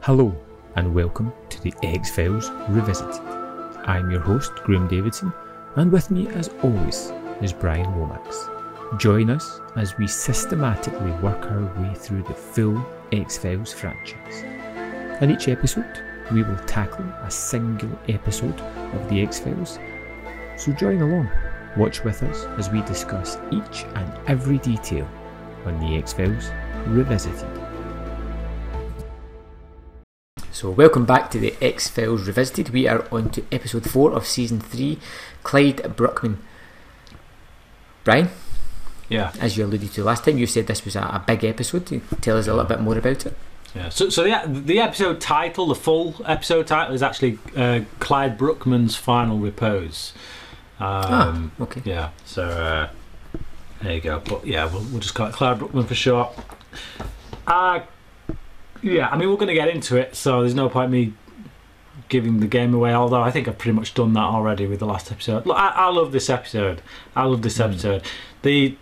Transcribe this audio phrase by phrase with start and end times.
[0.00, 0.34] Hello,
[0.76, 3.20] and welcome to the X Files Revisited.
[3.84, 5.32] I'm your host, Graham Davidson,
[5.74, 8.48] and with me, as always, is Bryan Lomax.
[8.96, 12.82] Join us as we systematically work our way through the full
[13.12, 14.44] X Files franchise.
[15.20, 16.02] In each episode,
[16.32, 19.78] we will tackle a single episode of the X Files.
[20.56, 21.28] So join along,
[21.76, 25.08] watch with us as we discuss each and every detail
[25.66, 26.50] on the X Files
[26.86, 27.57] Revisited.
[30.58, 32.70] So, welcome back to the X Files Revisited.
[32.70, 34.98] We are on to episode 4 of season 3
[35.44, 36.38] Clyde Bruckman.
[38.02, 38.30] Brian,
[39.08, 42.02] Yeah, as you alluded to last time, you said this was a, a big episode.
[42.20, 43.36] Tell us a little bit more about it.
[43.72, 43.88] yeah.
[43.88, 48.96] So, so the the episode title, the full episode title, is actually uh, Clyde Bruckman's
[48.96, 50.12] final repose.
[50.80, 51.82] Um, ah, okay.
[51.84, 52.10] Yeah.
[52.24, 52.88] So uh,
[53.80, 54.18] there you go.
[54.18, 56.36] But yeah, we'll, we'll just call it Clyde Bruckman for short.
[57.46, 57.82] Uh,
[58.82, 59.08] yeah.
[59.08, 61.12] I mean, we're going to get into it, so there's no point me
[62.08, 62.92] giving the game away.
[62.94, 65.44] Although I think I've pretty much done that already with the last episode.
[65.46, 66.80] Look, I, I love this episode.
[67.14, 67.64] I love this Mm.
[67.70, 68.02] episode.
[68.42, 68.76] The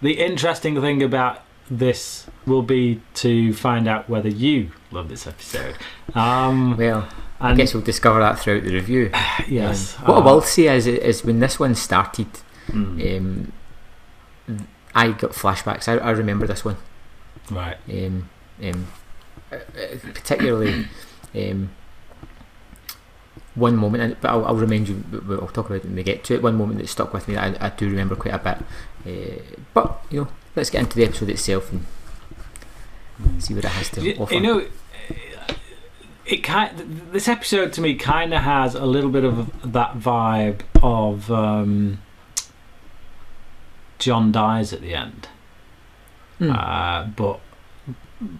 [0.00, 5.76] the interesting thing about this will be to find out whether you love this episode.
[6.14, 7.06] Um, Well,
[7.40, 9.10] I guess we'll discover that throughout the review.
[9.48, 12.26] yes, Um, what I uh, will say is, is when this one started,
[12.68, 13.52] mm, um,
[14.94, 15.88] I got flashbacks.
[15.88, 16.76] I, I remember this one.
[17.50, 17.76] right.
[17.90, 18.28] um,
[18.62, 18.86] um,
[19.50, 20.86] particularly
[21.34, 21.70] um,
[23.54, 26.24] one moment, and, but I'll, I'll remind you, I'll talk about it when we get
[26.24, 26.42] to it.
[26.42, 28.58] One moment that stuck with me that I, I do remember quite a bit.
[29.06, 29.42] Uh,
[29.74, 31.84] but, you know, let's get into the episode itself and
[33.42, 34.34] see what it has to You, offer.
[34.34, 34.66] you know,
[36.26, 37.02] it kind.
[37.10, 42.00] This episode to me kind of has a little bit of that vibe of um,
[43.98, 45.26] John dies at the end,
[46.38, 46.50] Hmm.
[46.52, 47.40] uh, but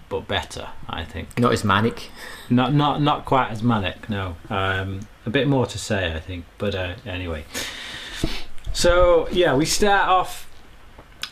[0.09, 1.39] but better, I think.
[1.39, 2.09] Not as manic.
[2.49, 4.09] Not not not quite as manic.
[4.09, 6.45] No, um, a bit more to say, I think.
[6.57, 7.45] But uh, anyway,
[8.73, 10.45] so yeah, we start off.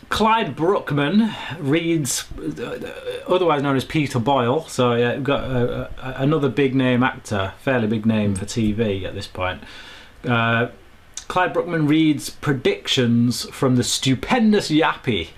[0.09, 2.93] Clyde Bruckman reads, uh,
[3.27, 4.65] otherwise known as Peter Boyle.
[4.67, 9.03] So yeah, we've got uh, uh, another big name actor, fairly big name for TV
[9.03, 9.61] at this point.
[10.23, 10.69] Uh,
[11.27, 15.29] Clyde Bruckman reads predictions from the stupendous Yappi,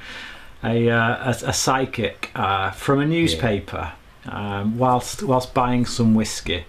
[0.64, 3.94] a, uh, a, a psychic uh, from a newspaper,
[4.26, 6.66] um, whilst whilst buying some whiskey.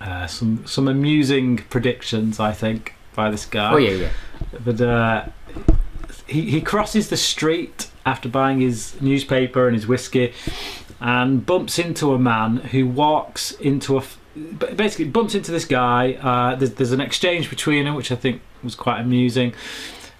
[0.00, 3.72] Uh, some some amusing predictions, I think, by this guy.
[3.72, 4.08] Oh, yeah, yeah.
[4.64, 5.26] But uh,
[6.26, 10.32] he he crosses the street after buying his newspaper and his whiskey,
[11.00, 14.02] and bumps into a man who walks into a.
[14.74, 16.14] Basically, bumps into this guy.
[16.14, 19.54] Uh, there's, there's an exchange between them, which I think was quite amusing.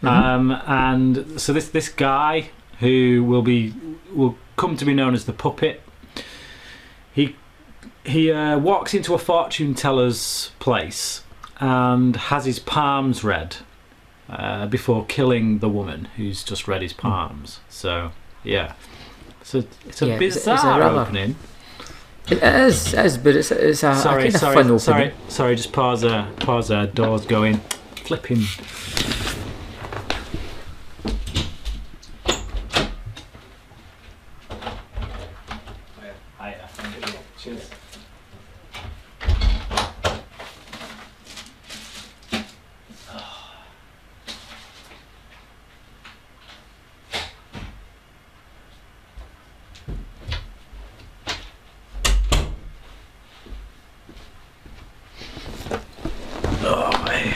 [0.03, 0.09] Mhm.
[0.09, 2.51] Um, and so this this guy
[2.85, 3.73] who will be
[4.13, 5.83] will come to be known as the puppet.
[7.13, 7.35] He
[8.05, 11.23] he uh, walks into a fortune teller's place
[11.59, 13.57] and has his palms read
[14.29, 17.61] uh, before killing the woman who's just read his palms.
[17.69, 18.13] So
[18.43, 18.75] yeah,
[19.43, 21.37] so it's a Yeah, it's a- it's a bizarre rather- opening.
[22.31, 24.79] It is, it is, but it's, it's a, sorry, a kind of sorry, fun opening.
[24.79, 25.57] sorry, sorry.
[25.57, 26.27] Just pause there.
[26.41, 26.87] Pause there.
[26.87, 27.61] Doors going.
[28.07, 28.45] Flipping.
[37.39, 37.71] Cheers.
[56.67, 57.35] Oh, man.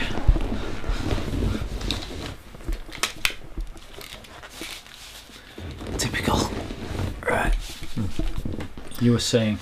[5.98, 6.38] Typical.
[7.28, 7.54] Right.
[9.08, 9.58] You were saying.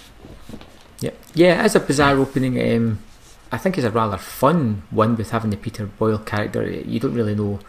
[0.98, 2.60] Yeah, yeah, it's a bizarre opening.
[2.60, 2.98] Um,
[3.52, 6.68] I think it's a rather fun one with having the Peter Boyle character.
[6.68, 7.60] You don't really know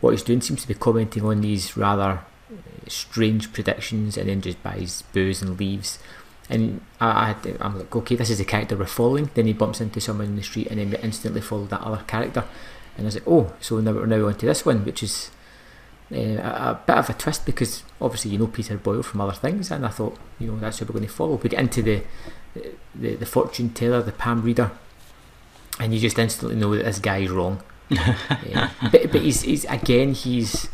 [0.00, 0.40] what he's doing.
[0.40, 5.42] Seems to be commenting on these rather uh, strange predictions, and then just buys booze
[5.42, 6.00] and leaves.
[6.50, 9.30] And I, I, I'm like, okay, this is the character we're following.
[9.32, 12.02] Then he bumps into someone in the street, and then we instantly follow that other
[12.08, 12.42] character.
[12.96, 15.30] And I was like, oh, so now we're now on to this one, which is
[16.12, 19.32] uh, a, a bit of a twist because obviously you know Peter Boyle from other
[19.32, 21.36] things, and I thought, you know, that's who we're going to follow.
[21.42, 22.02] We get into the
[22.94, 24.70] the, the fortune teller, the palm reader,
[25.80, 27.62] and you just instantly know that this guy is wrong.
[27.88, 28.70] Yeah.
[28.92, 30.68] But but he's he's again he's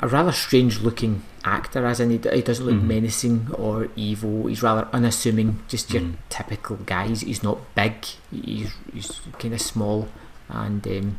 [0.00, 2.82] a rather strange looking actor, as in he, he doesn't look Mhm.
[2.84, 4.46] menacing or evil.
[4.46, 6.14] He's rather unassuming, just your Mm.
[6.28, 7.08] typical guy.
[7.08, 8.04] He's, he's not big.
[8.30, 10.08] He's he's kind of small,
[10.48, 11.18] and um,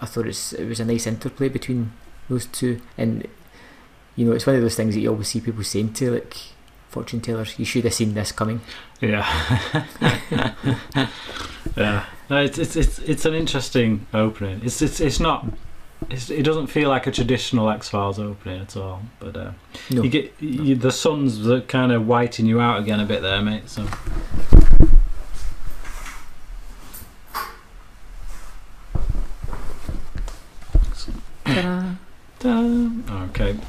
[0.00, 1.92] I, thought it's it was a nice interplay between
[2.28, 2.80] those two.
[2.96, 3.26] And
[4.16, 6.36] you know, it's one of those things that you always see people saying to like
[6.88, 7.58] fortune tellers.
[7.58, 8.60] You should have seen this coming.
[9.00, 9.24] Yeah.
[11.76, 12.06] yeah.
[12.30, 14.60] No, it's, it's it's it's an interesting opening.
[14.64, 15.46] It's it's it's not.
[16.10, 19.02] It's, it doesn't feel like a traditional X Files opening at all.
[19.18, 19.50] But uh,
[19.90, 20.02] No.
[20.02, 23.68] you get you, the sun's kind of whiting you out again a bit there, mate.
[23.68, 23.86] So.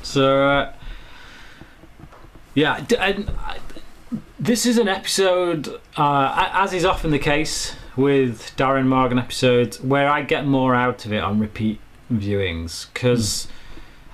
[0.10, 0.74] So uh,
[2.56, 3.60] yeah, d- and I,
[4.40, 5.68] this is an episode,
[5.98, 11.06] uh, as is often the case with Darin Morgan episodes, where I get more out
[11.06, 11.80] of it on repeat
[12.12, 13.48] viewings because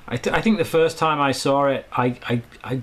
[0.08, 2.82] I, th- I think the first time I saw it, I, I I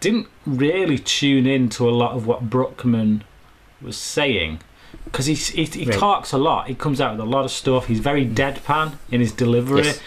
[0.00, 3.22] didn't really tune in to a lot of what Bruckman
[3.80, 4.60] was saying.
[5.04, 5.98] Because he, he, he Right.
[5.98, 7.86] talks a lot, he comes out with a lot of stuff.
[7.86, 9.84] He's very deadpan in his delivery.
[9.84, 10.00] Yes.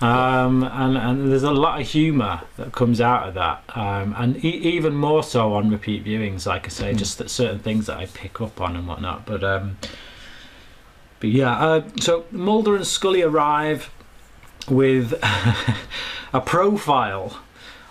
[0.00, 4.44] Um, and, and there's a lot of humour that comes out of that, um, and
[4.44, 6.46] e- even more so on repeat viewings.
[6.46, 6.96] Like I say, Mm.
[6.98, 9.24] just that certain things that I pick up on and whatnot.
[9.24, 9.78] But um,
[11.20, 13.90] but yeah, uh, so Mulder and Scully arrive
[14.68, 15.14] with
[16.32, 17.38] a profile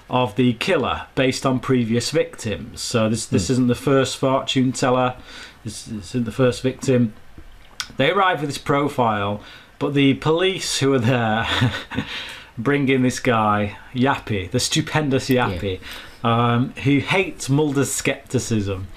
[0.10, 2.82] of the killer based on previous victims.
[2.82, 5.16] So this this isn't the first fortune teller.
[5.64, 7.14] This, this isn't the first victim.
[7.98, 9.42] They arrive with this profile,
[9.84, 11.46] but the police who are there
[12.58, 15.80] bring in this guy, Yappi, the stupendous Yappi,
[16.24, 18.88] um, who hates Mulder's skepticism.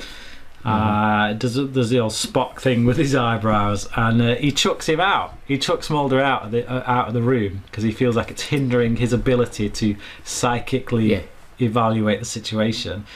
[0.64, 4.98] Uh, does does the old Spock thing with his eyebrows, and uh, he chucks him
[5.00, 5.34] out.
[5.46, 8.30] He chucks Mulder out of the uh, out of the room because he feels like
[8.32, 11.20] it's hindering his ability to psychically Yeah.
[11.60, 13.06] evaluate the situation.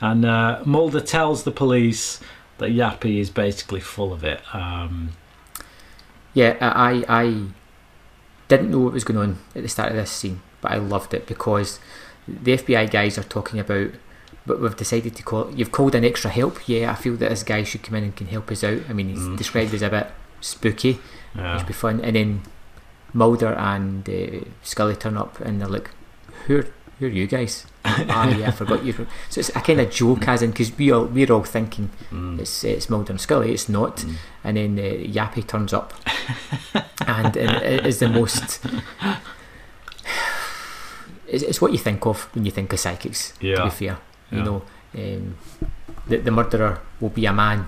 [0.00, 2.20] And uh, Mulder tells the police
[2.58, 4.40] that Yappi is basically full of it.
[4.52, 5.10] Um,
[6.36, 7.44] Yeah, I, I
[8.48, 11.14] didn't know what was going on at the start of this scene, but I loved
[11.14, 11.80] it because
[12.28, 13.92] the FBI guys are talking about.
[14.44, 15.50] But we've decided to call.
[15.52, 16.68] You've called in extra help.
[16.68, 18.82] Yeah, I feel that this guy should come in and can help us out.
[18.88, 19.38] I mean, he's Mm.
[19.38, 20.08] described as a bit
[20.42, 21.00] spooky,
[21.34, 21.54] yeah.
[21.54, 22.00] which would be fun.
[22.00, 22.42] And then
[23.14, 25.90] Mulder and uh, Scully turn up, and they're like,
[26.46, 26.66] "Who are,
[27.00, 27.66] who are you guys?"
[28.10, 28.92] ah, yeah, I forgot you.
[29.30, 32.40] So it's a kind of joke, as in because we all we're all thinking Mm.
[32.40, 33.52] it's it's Mulder and Scully.
[33.52, 33.96] It's not.
[33.98, 34.14] Mm.
[34.44, 34.82] And then uh,
[35.16, 35.92] Yappi turns up,
[37.06, 38.60] and, and it is the most.
[41.28, 43.32] It's, it's what you think of when you think of psychics.
[43.40, 43.64] To Yeah.
[43.64, 43.98] be fair,
[44.30, 44.62] you know,
[44.94, 45.36] um,
[46.06, 47.66] the the murderer will be a man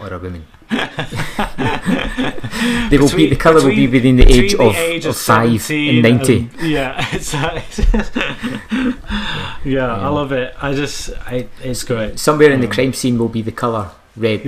[0.00, 0.44] or a woman.
[2.90, 5.16] they will be the colour will be within the age Between of, the age of
[5.16, 6.36] five and ninety.
[6.38, 7.32] and- yeah, it's,
[9.64, 10.54] yeah, I love it.
[10.60, 12.18] I just, I, it's great.
[12.18, 14.42] Somewhere in the crime scene will be the colour red,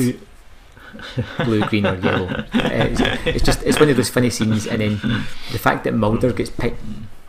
[1.44, 2.26] blue, green, or yellow.
[2.28, 4.98] Uh, It's, it's just it's one of those funny scenes, and then
[5.52, 6.50] the fact that Mulder gets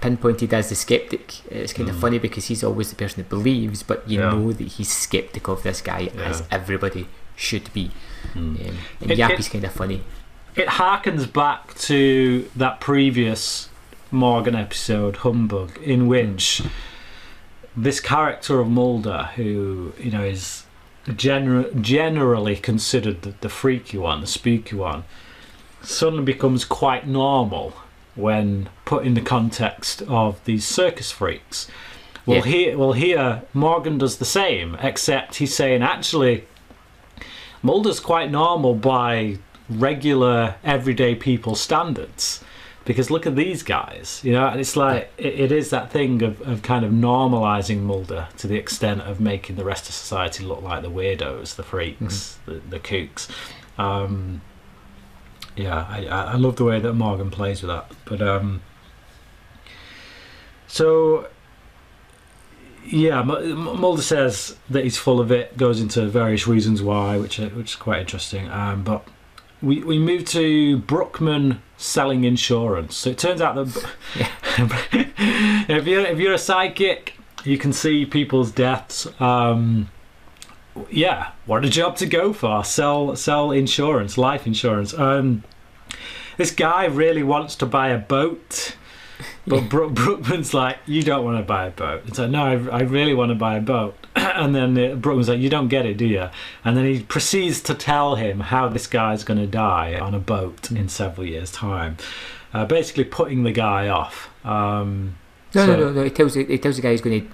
[0.02, 2.02] pinpointed as the skeptic, it's kind of Mm.
[2.02, 4.32] funny because he's always the person that believes, but you Yeah.
[4.32, 7.92] know that he's skeptic of this guy, as everybody should be.
[8.34, 8.70] Mm.
[8.70, 10.02] Um, and It- Yappi's it- kind of funny.
[10.56, 13.68] It harkens back to that previous
[14.12, 16.62] Morgan episode, Humbug, in which
[17.76, 20.64] this character of Mulder, who you know is
[21.08, 25.04] gener- generally considered the, the freaky one, the spooky one,
[25.82, 27.74] suddenly becomes quite normal
[28.16, 31.68] when put in the context of these circus freaks.
[32.26, 32.44] Well, Yeah.
[32.46, 36.46] here, well, here Morgan does the same, except he's saying actually
[37.66, 42.44] Mulder's quite normal by regular everyday people standards.
[42.86, 46.22] Because look at these guys you know and it's like it, it is that thing
[46.22, 50.44] of, of kind of normalizing mulder to the extent of making the rest of society
[50.44, 53.28] look like the weirdos the freaks the, the kooks.
[53.80, 54.42] Um,
[55.56, 57.92] yeah I, I I love the way that morgan plays with that.
[58.06, 58.62] But um,
[60.68, 61.28] so
[62.86, 65.58] yeah, Mulder says that he's full of it.
[65.58, 68.50] Goes into various reasons why, which are, which is quite interesting.
[68.50, 69.08] Um, but
[69.62, 72.96] we we move to Bruckman selling insurance.
[72.96, 73.90] So it turns out that
[75.70, 77.14] if you're if you're a psychic,
[77.44, 79.08] you can see people's deaths.
[79.20, 79.90] Um,
[80.90, 82.64] yeah, what a job to go for!
[82.64, 84.94] Sell sell insurance, life insurance.
[84.94, 85.44] Um,
[86.38, 88.76] this guy really wants to buy a boat.
[89.48, 92.04] But Brook, Bruckman's like, you don't want to buy a boat.
[92.08, 93.96] It's like, no, I, I really want to buy a boat.
[94.16, 96.30] and then uh, Bruckman's like, you don't get it, do you?
[96.64, 100.20] And then he proceeds to tell him how this guy's going to die on a
[100.20, 101.98] boat in several years' time,
[102.54, 104.30] uh, basically putting the guy off.
[104.46, 105.16] Um,
[105.54, 106.04] No, so- no, no, no.
[106.04, 107.28] He tells the- he tells the guy he's going to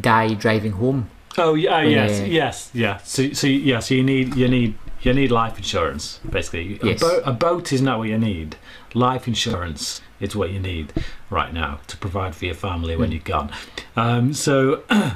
[0.00, 1.10] die driving home.
[1.36, 2.26] Oh yeah, yes, Yeah.
[2.26, 2.96] yes, yeah.
[2.98, 6.80] So, so yeah, so you need you need you need life insurance basically.
[6.82, 7.00] Yes.
[7.00, 8.56] A, boat, a boat is not what you need.
[8.92, 10.92] Life insurance is what you need
[11.30, 13.12] right now to provide for your family when Mm.
[13.12, 13.50] you're gone.
[13.96, 14.82] Um, so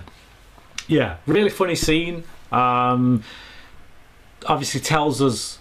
[0.88, 2.24] yeah, really funny scene.
[2.50, 3.22] Um,
[4.46, 5.58] obviously tells us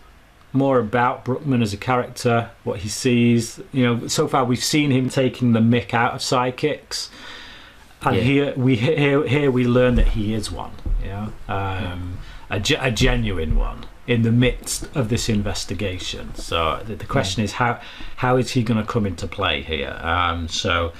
[0.53, 3.59] more about Bruckman as a character, what he sees.
[3.71, 7.09] You know, so far we've seen him taking the mick out of psychics,
[8.01, 8.21] and Yeah.
[8.23, 10.71] here we here here we learn that he is one.
[11.03, 12.17] Yeah, um,
[12.49, 16.33] a, a genuine one in the midst of this investigation.
[16.35, 17.79] So the, the question is how
[18.17, 19.97] how is he going to come into play here?
[20.01, 20.93] Um, so.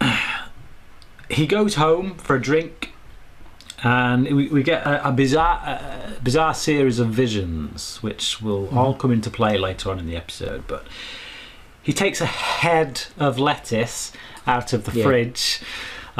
[1.28, 2.92] He goes home for a drink
[3.84, 8.94] and we, we get a, a bizarre a bizarre series of visions which will all
[8.94, 10.84] come into play later on in the episode but
[11.82, 14.12] he takes a head of lettuce
[14.46, 15.04] out of the Yeah.
[15.04, 15.60] fridge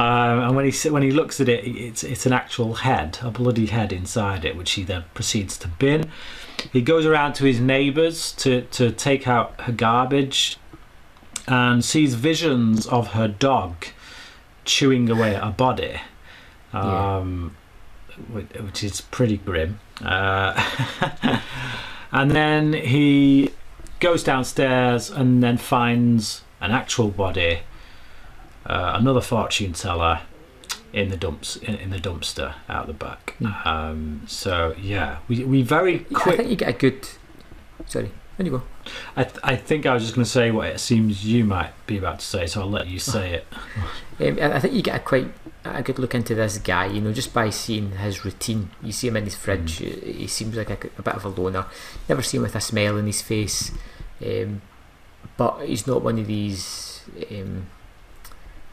[0.01, 3.31] um, and when he when he looks at it it's it's an actual head a
[3.31, 6.01] bloody head inside it which he then proceeds to bin
[6.73, 10.57] he goes around to his neighbors to to take out her garbage
[11.47, 13.75] and sees visions of her dog
[14.65, 15.95] chewing away at her body
[16.73, 17.17] Yeah.
[17.19, 17.57] um,
[18.33, 19.81] whi- which is pretty grim.
[20.05, 20.53] Uh,
[22.13, 23.51] and then he
[23.99, 27.61] goes downstairs and then finds an actual body,
[28.67, 30.21] uh, another fortune teller
[30.93, 33.37] in the dumps in, in the dumpster out the back.
[33.41, 33.67] Mm.
[33.67, 37.09] Um, so yeah, we we very Yeah, I think you get a good.
[37.87, 38.63] Sorry, when you go.
[39.17, 41.73] I, th- I think I was just going to say what it seems you might
[41.87, 43.47] be about to say, so I'll let you say it.
[44.21, 45.33] Um, I think you get a quite
[45.65, 48.69] a good look into this guy, you know, just by seeing his routine.
[48.83, 49.79] You see him in his fridge.
[49.79, 50.15] Mm.
[50.15, 51.65] He seems like a, a bit of a loner.
[52.07, 53.71] Never see him with a smile on his face,
[54.23, 54.61] um,
[55.39, 57.01] but he's not one of these
[57.31, 57.67] um,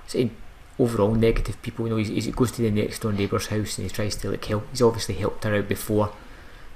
[0.08, 0.32] say
[0.80, 1.86] overall negative people.
[1.88, 4.32] You know, he's, he goes to the next door neighbour's house and he tries to
[4.32, 4.68] like help.
[4.72, 6.12] He's obviously helped her out before.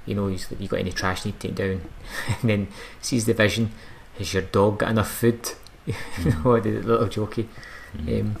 [0.06, 1.80] You know, he's like, you got any trash need to take down,
[2.40, 2.68] and then
[3.00, 3.70] sees the vision.
[4.18, 5.50] Has your dog got enough food?
[5.86, 5.94] you
[6.44, 7.46] know, the little jokey.
[7.96, 8.20] Mm.
[8.20, 8.36] Um,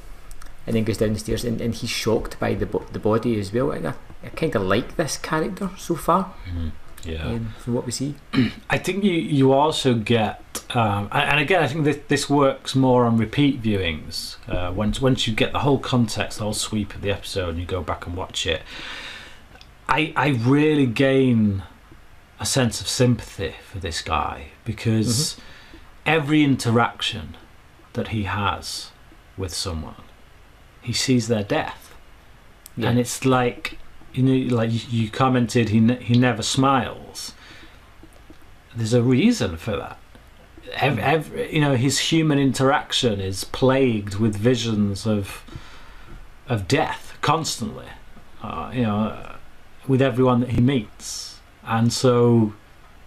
[0.66, 3.38] and then goes down the stairs and, and he's shocked by the bo- the body
[3.38, 3.70] as well.
[3.72, 3.94] And I,
[4.24, 6.70] I kind of like this character so far Mhm.
[7.04, 7.24] Yeah.
[7.26, 8.14] um, from what we see.
[8.70, 10.40] I think you you also get,
[10.74, 14.36] um, and again, I think this, this works more on repeat viewings.
[14.48, 17.58] Uh, once once you get the whole context, the whole sweep of the episode, and
[17.58, 18.62] you go back and watch it,
[19.88, 21.62] I I really gain
[22.40, 25.36] a sense of sympathy for this guy because
[26.06, 27.36] every interaction
[27.92, 28.90] that he has
[29.36, 30.02] with someone,
[30.80, 31.94] he sees their death,
[32.76, 32.88] Yeah.
[32.90, 33.78] and it's like
[34.14, 37.34] you know, like you- commented, he ne- he never smiles
[38.74, 39.98] there's a reason for that.
[40.74, 45.44] Ev ev you know, his human interaction is plagued with visions of
[46.48, 47.86] of death constantly.
[48.42, 49.36] Uh, you know,
[49.86, 52.54] with everyone that he meets, and so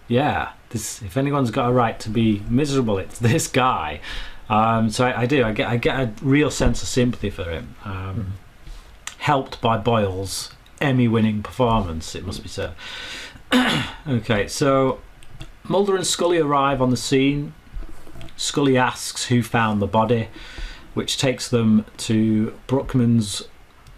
[0.08, 4.00] yeah, this if anyone's got a right to be miserable, it's this guy.
[4.48, 5.42] Um, so I, I do.
[5.44, 7.74] I get I get a real sense of sympathy for him.
[7.84, 8.34] Um,
[9.18, 12.74] Helped by Boyle's Emmy-winning performance, it must be said.
[14.08, 15.00] okay, so
[15.64, 17.54] Mulder and Scully arrive on the scene.
[18.36, 20.28] Scully asks who found the body,
[20.94, 23.48] which takes them to Bruckman's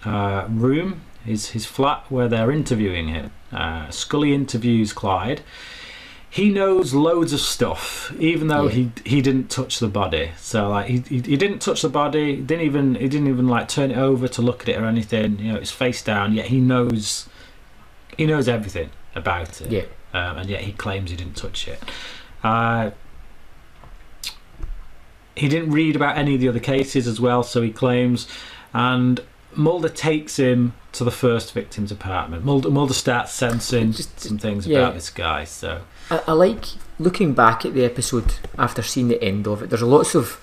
[0.04, 3.30] uh, room, his his flat, where they're interviewing him.
[3.52, 5.42] Uh, Scully interviews Clyde.
[6.30, 8.70] He knows loads of stuff, even though Yeah.
[8.72, 10.32] he he didn't touch the body.
[10.38, 12.36] So like he, he he didn't touch the body.
[12.36, 15.38] Didn't even he didn't even like turn it over to look at it or anything.
[15.38, 16.34] You know, it's face down.
[16.34, 17.28] Yet he knows
[18.16, 19.82] he knows everything about it Yeah.
[20.12, 21.82] um, and yet he claims he didn't touch it.
[22.44, 22.90] Uh,
[25.34, 28.26] he didn't read about any of the other cases as well, so he claims.
[28.74, 29.20] And
[29.54, 32.44] Mulder takes him to the first victim's apartment.
[32.44, 34.78] Mulder, Mulder starts sensing Just- some things yeah.
[34.80, 35.44] about this guy.
[35.44, 36.64] So I, I like
[36.98, 39.70] looking back at the episode after seeing the end of it.
[39.70, 40.40] There's lots of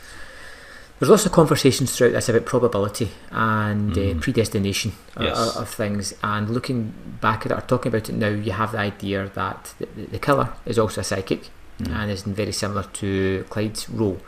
[0.99, 4.17] there's lots of conversations throughout this about probability and Mhm.
[4.17, 5.35] uh, predestination Yes.
[5.57, 6.13] o- of things.
[6.23, 9.73] And looking back at it or talking about it now, you have the idea that
[9.77, 11.49] the, the- the killer is also a psychic
[11.81, 14.21] mm, and is very similar to Clyde's role.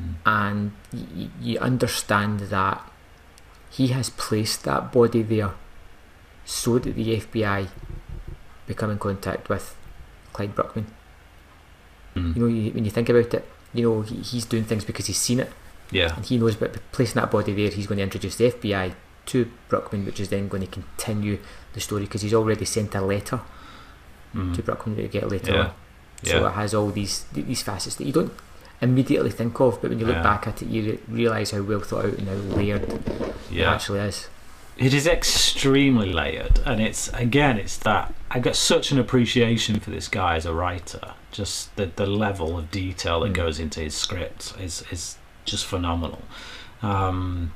[0.00, 2.80] mm, and y- you understand that
[3.68, 5.50] he has placed that body there
[6.46, 7.68] so that the FBI
[8.66, 9.76] become in contact with
[10.38, 10.84] Clyde Bruckman.
[12.14, 14.84] mm, You know, you, when you think about it, you know he, he's doing things
[14.84, 15.50] because he's seen it,
[15.90, 16.54] yeah, and he knows.
[16.56, 18.94] But placing that body there, he's going to introduce the FBI
[19.26, 21.38] to Bruckman, which is then going to continue
[21.74, 23.40] the story because he's already sent a letter
[24.34, 25.60] mm, to Bruckman that you get later Yeah.
[25.60, 25.70] on.
[26.22, 28.32] So yeah, it has all these these facets that you don't
[28.80, 30.22] immediately think of, but when you look Yeah.
[30.22, 33.02] back at it, you re- realise how well thought out and how layered it
[33.74, 34.28] actually is.
[34.78, 39.90] It is extremely layered, and it's again, it's that I got such an appreciation for
[39.90, 41.14] this guy as a writer.
[41.32, 43.34] Just the the level of detail that Mm.
[43.34, 46.22] goes into his script is is just phenomenal.
[46.80, 47.52] Um,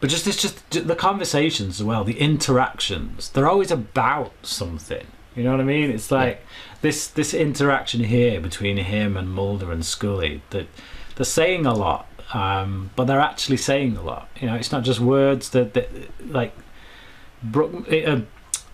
[0.00, 3.30] but just it's just the conversations as well, the interactions.
[3.30, 5.06] They're always about something.
[5.34, 5.90] You know what I mean?
[5.90, 6.44] It's like
[6.82, 10.68] this this interaction here between him and Mulder and Scully that
[11.16, 14.28] they're saying a lot, um, but they're actually saying a lot.
[14.40, 15.90] You know, it's not just words that, that
[16.26, 16.54] like
[17.42, 18.20] Brooke, uh,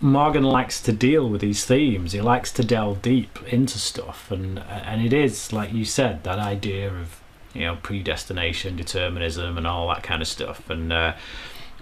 [0.01, 2.13] Morgan likes to deal with these themes.
[2.13, 6.39] He likes to delve deep into stuff, and and it is like you said that
[6.39, 7.21] idea of
[7.53, 10.71] you know predestination, determinism, and all that kind of stuff.
[10.71, 11.15] And uh,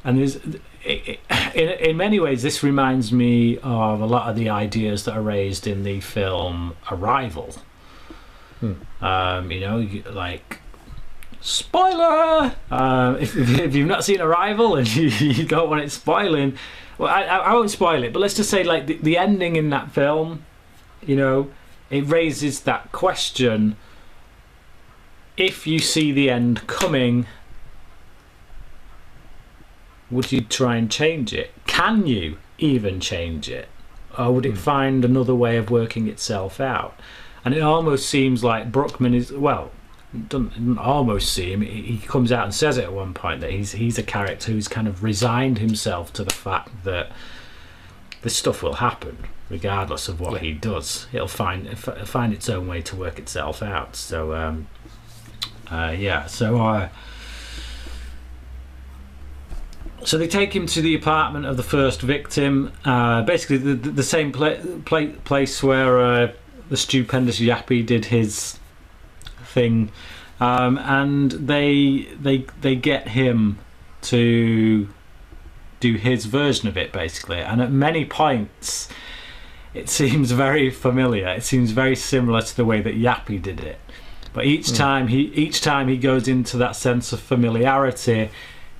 [0.04, 1.20] and there's it, it,
[1.54, 5.22] in in many ways this reminds me of a lot of the ideas that are
[5.22, 7.54] raised in the film Arrival.
[8.60, 8.72] Hmm.
[9.00, 10.60] Um, you know, like
[11.40, 12.54] spoiler.
[12.70, 16.56] Um, if, if you've not seen Arrival and you, you don't want it spoiling,
[16.98, 18.12] well, I, I I won't spoil it.
[18.12, 20.44] But let's just say, like the, the ending in that film,
[21.06, 21.50] you know,
[21.90, 23.76] it raises that question:
[25.36, 27.26] if you see the end coming,
[30.10, 31.52] would you try and change it?
[31.66, 33.68] Can you even change it,
[34.18, 34.56] or would it Hmm.
[34.56, 36.98] find another way of working itself out?
[37.44, 39.70] And it almost seems like Bruckman is well.
[40.28, 43.50] Doesn't, doesn't almost seem he he comes out and says it at one point that
[43.50, 47.12] he's he's a character who's kind of resigned himself to the fact that
[48.22, 49.18] this stuff will happen
[49.50, 50.38] regardless of what Yeah.
[50.40, 51.06] he does.
[51.12, 53.96] It'll find find its own way to work itself out.
[53.96, 54.66] So um,
[55.70, 56.88] uh, yeah, so I.
[60.04, 63.90] so they take him to the apartment of the first victim, uh, basically the, the,
[63.90, 66.32] the same pla- pla- place where uh,
[66.70, 68.58] the stupendous Yappi did his
[69.58, 69.90] thing,
[70.40, 73.58] um, and they they they get him
[74.12, 74.88] to
[75.80, 78.88] do his version of it basically, and at many points.
[79.74, 81.28] It seems very familiar.
[81.28, 83.78] It seems very similar to the way that Yappi did it.
[84.32, 84.76] But each Mm.
[84.76, 88.30] time he each time he goes into that sense of familiarity,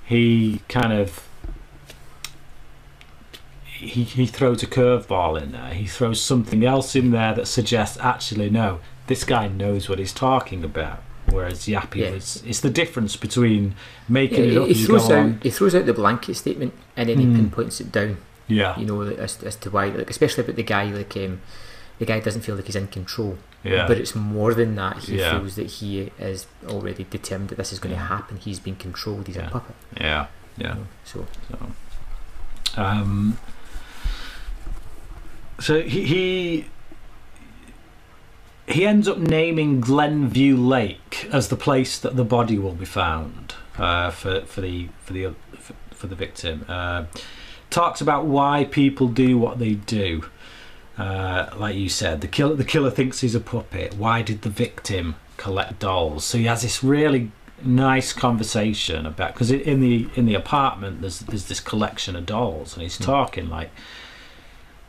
[0.05, 1.07] he kind of
[3.63, 5.73] he he throws a curveball in there.
[5.73, 10.13] He throws something else in there that suggests actually no, this guy knows what he's
[10.13, 10.99] talking about.
[11.29, 12.11] Whereas Yappi Yeah.
[12.11, 13.75] was it's the difference between
[14.07, 15.39] making Yeah, it up he, as he you throws out on.
[15.43, 17.35] he throws out the blanket statement and then he Mm.
[17.35, 18.17] pinpoints it down.
[18.47, 21.41] Yeah, You know, as, as to why, like especially about the guy, like um,
[21.99, 23.37] the guy doesn't feel like he's in control.
[23.63, 24.95] yeah, But it's more than that.
[25.03, 25.37] He Yeah.
[25.37, 28.37] feels that he is already determined that this is going to happen.
[28.37, 29.27] He's being controlled.
[29.27, 29.47] He's Yeah.
[29.47, 29.75] a puppet.
[29.99, 30.75] yeah, yeah.
[31.03, 31.57] So So,
[32.81, 33.37] um,
[35.59, 36.65] so he, he
[38.69, 43.55] he ends up naming Glenview Lake as the place that the body will be found
[43.77, 46.65] uh, for for the for the for, for the victim.
[46.67, 47.05] Uh,
[47.69, 50.23] talks about why people do what they do.
[50.97, 53.93] Uh, like you said, the killer the killer thinks he's a puppet.
[53.95, 56.25] Why did the victim collect dolls?
[56.25, 61.19] So he has this really nice conversation about because in the in the apartment there's
[61.19, 63.03] there's this collection of dolls and he's Hmm.
[63.03, 63.69] talking like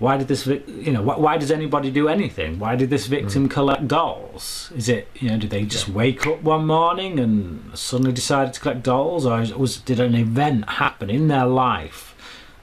[0.01, 2.59] why did this you know why, why does anybody do anything?
[2.59, 3.51] Why did this victim mm.
[3.51, 4.73] collect dolls?
[4.75, 8.61] Is it you know did they just wake up one morning and suddenly decided to
[8.61, 9.27] collect dolls?
[9.27, 12.15] Or was did an event happen in their life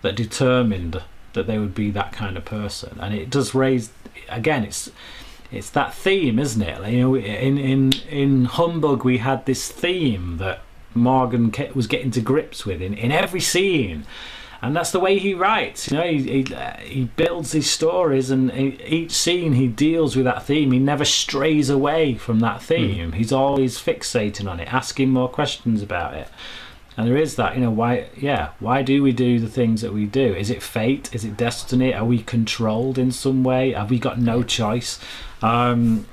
[0.02, 2.98] that determined that they would be that kind of person?
[3.00, 3.92] And it does raise
[4.30, 4.90] again it's
[5.52, 6.92] it's that theme, isn't it?
[6.92, 10.62] You know, in in in Humbug we had this theme that
[10.96, 14.06] Morgan was getting to grips with in, in every scene,
[14.62, 15.92] and that's the way he writes.
[15.92, 20.26] You know, he he, he builds his stories, and e- each scene he deals with
[20.26, 20.72] that theme.
[20.72, 23.12] He never strays away from that theme.
[23.14, 26.28] He's always fixating on it, asking more questions about it.
[26.98, 29.94] And there is that, you know, why, yeah, why do we do the things that
[29.94, 30.34] we do?
[30.34, 31.14] Is it fate?
[31.14, 31.94] Is it destiny?
[31.94, 33.74] Are we controlled in some way?
[33.74, 35.00] Have we got no choice?
[35.44, 36.08] Um,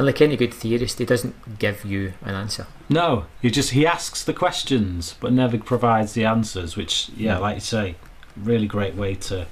[0.00, 2.66] and like any good theorist, he doesn't give you an answer.
[2.88, 6.74] no, he just he asks the questions but never provides the answers.
[6.74, 7.42] Which, yeah, No.
[7.42, 7.96] like you say,
[8.34, 9.46] really great way to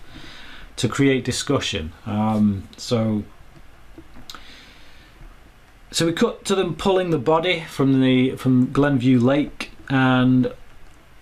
[0.77, 1.93] to create discussion.
[2.07, 3.25] Um, so,
[5.91, 10.51] so we cut to them pulling the body from the from Glenview Lake, and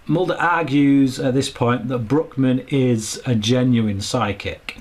[0.07, 4.79] Mulder argues at this point that Bruckman is a genuine psychic.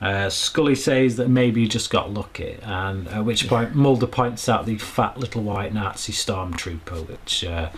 [0.00, 4.48] Uh, Scully says that maybe he just got lucky, and at which point Mulder points
[4.48, 7.68] out the fat little white Nazi stormtrooper, which uh,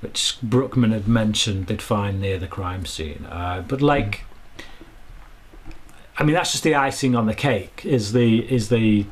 [0.00, 3.26] which Bruckman had mentioned they'd find near the crime scene.
[3.28, 4.22] Uh, but like,
[6.16, 7.82] I mean, that's just the icing on the cake.
[7.84, 9.06] Is the is the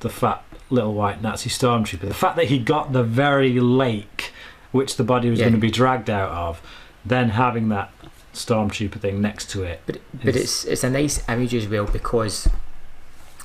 [0.00, 2.00] the fat little white Nazi stormtrooper?
[2.08, 4.32] The fact that he got the very lake
[4.72, 5.46] which the body was Yeah.
[5.46, 6.62] going to be dragged out of,
[7.04, 7.90] then having that
[8.34, 9.80] stormtrooper thing next to it.
[9.86, 12.48] But but It's- it's it's a nice image as well because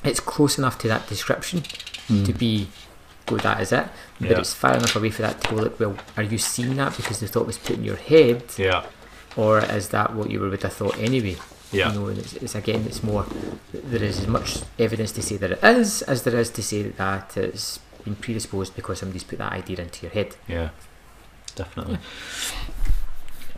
[0.03, 1.61] it's close enough to that description
[2.07, 2.37] to Mm.
[2.37, 2.67] be
[3.25, 3.87] go that is it.
[4.19, 4.39] But Yeah.
[4.39, 7.19] it's far enough away for that to go like, well, are you seeing that because
[7.19, 8.83] the thought was put in your head, Yeah.
[9.35, 11.37] or is that what you would have thought anyway?
[11.71, 11.91] Yeah.
[11.91, 13.25] You know, and it's, it's again, it's more.
[13.73, 16.83] There is as much evidence to say that it is as there is to say
[16.83, 20.35] that it's been predisposed because somebody's put that idea into your head.
[20.47, 20.69] Yeah,
[21.55, 21.97] definitely.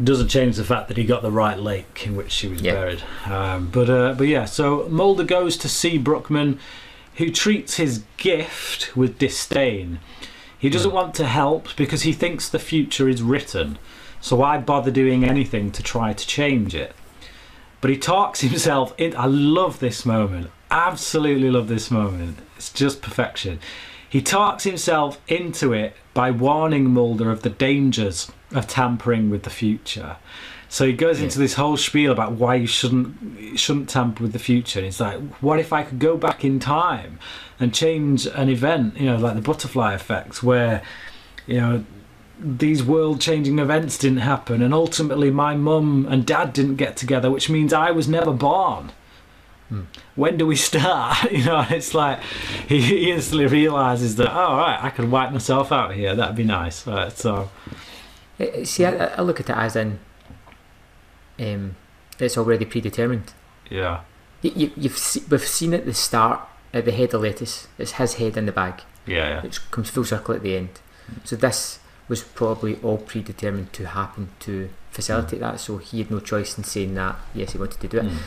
[0.04, 2.74] Doesn't change the fact that he got the right lake in which she was Yeah.
[2.74, 3.02] buried.
[3.26, 6.60] Um, but uh, but yeah, so Mulder goes to see Bruckman,
[7.16, 10.00] who treats his gift with disdain.
[10.60, 10.96] He doesn't Hmm.
[10.96, 13.80] want to help because he thinks the future is written.
[14.22, 16.94] So why bother doing anything to try to change it?
[17.82, 19.16] But he talks himself in.
[19.16, 20.52] I love this moment.
[20.70, 22.40] Absolutely love this moment.
[22.56, 23.60] It's just perfection.
[24.10, 29.50] He talks himself into it by warning Mulder of the dangers of tampering with the
[29.50, 30.18] future.
[30.70, 31.26] So he goes Yeah.
[31.26, 34.80] into this whole spiel about why you shouldn't you shouldn't tamper with the future.
[34.80, 37.20] And he's like, what if I could go back in time
[37.60, 38.98] and change an event?
[39.00, 40.82] You know, like the butterfly effect, where
[41.46, 41.84] you know
[42.40, 47.32] these world changing events didn't happen, and ultimately my mum and dad didn't get together,
[47.32, 48.92] which means I was never born.
[49.70, 49.82] Hmm.
[50.16, 51.32] When do we start?
[51.32, 52.22] You know, it's like
[52.70, 56.16] he, he instantly realizes that, oh, right, I could wipe myself out here.
[56.16, 56.88] That'd be nice.
[56.88, 57.50] Right, so,
[58.40, 60.00] Uh, uh, See, I, I look at it as in,
[61.40, 61.76] um,
[62.20, 63.34] it's already predetermined.
[63.70, 64.02] yeah,
[64.42, 66.40] You, you, you've se- we've seen at the start
[66.74, 67.68] at the head of lettuce.
[67.78, 69.42] It's his head in the bag, yeah, yeah.
[69.42, 70.80] which comes full circle at the end.
[71.24, 75.60] So this was probably all predetermined to happen to facilitate that.
[75.60, 77.18] So he had no choice in saying that.
[77.34, 78.06] Yes, he wanted to do it.
[78.06, 78.18] Mm.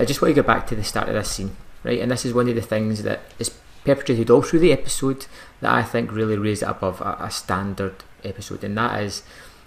[0.00, 2.00] I just want to go back to the start of this scene, right?
[2.00, 3.50] And this is one of the things that is
[3.84, 5.26] perpetrated all through the episode
[5.60, 9.22] that I think really raised it above a, a standard episode, and that is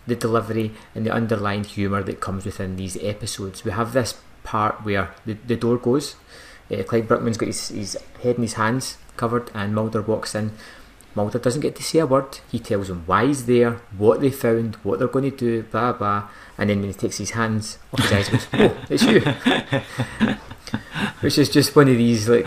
[0.07, 3.63] the delivery and the underlying humour that comes within these episodes.
[3.63, 6.15] We have this part where the, the door goes,
[6.71, 10.53] uh, Clyde Bruckman's got his, his head in his hands covered, and Mulder walks in.
[11.15, 12.39] Mulder doesn't get to say a word.
[12.51, 15.93] He tells him why he's there, what they found, what they're going to do, blah
[15.93, 16.27] blah.
[16.57, 19.21] And then when he takes his hands off his eyes, goes, "Oh, it's you."
[21.21, 22.45] Which is just one of these like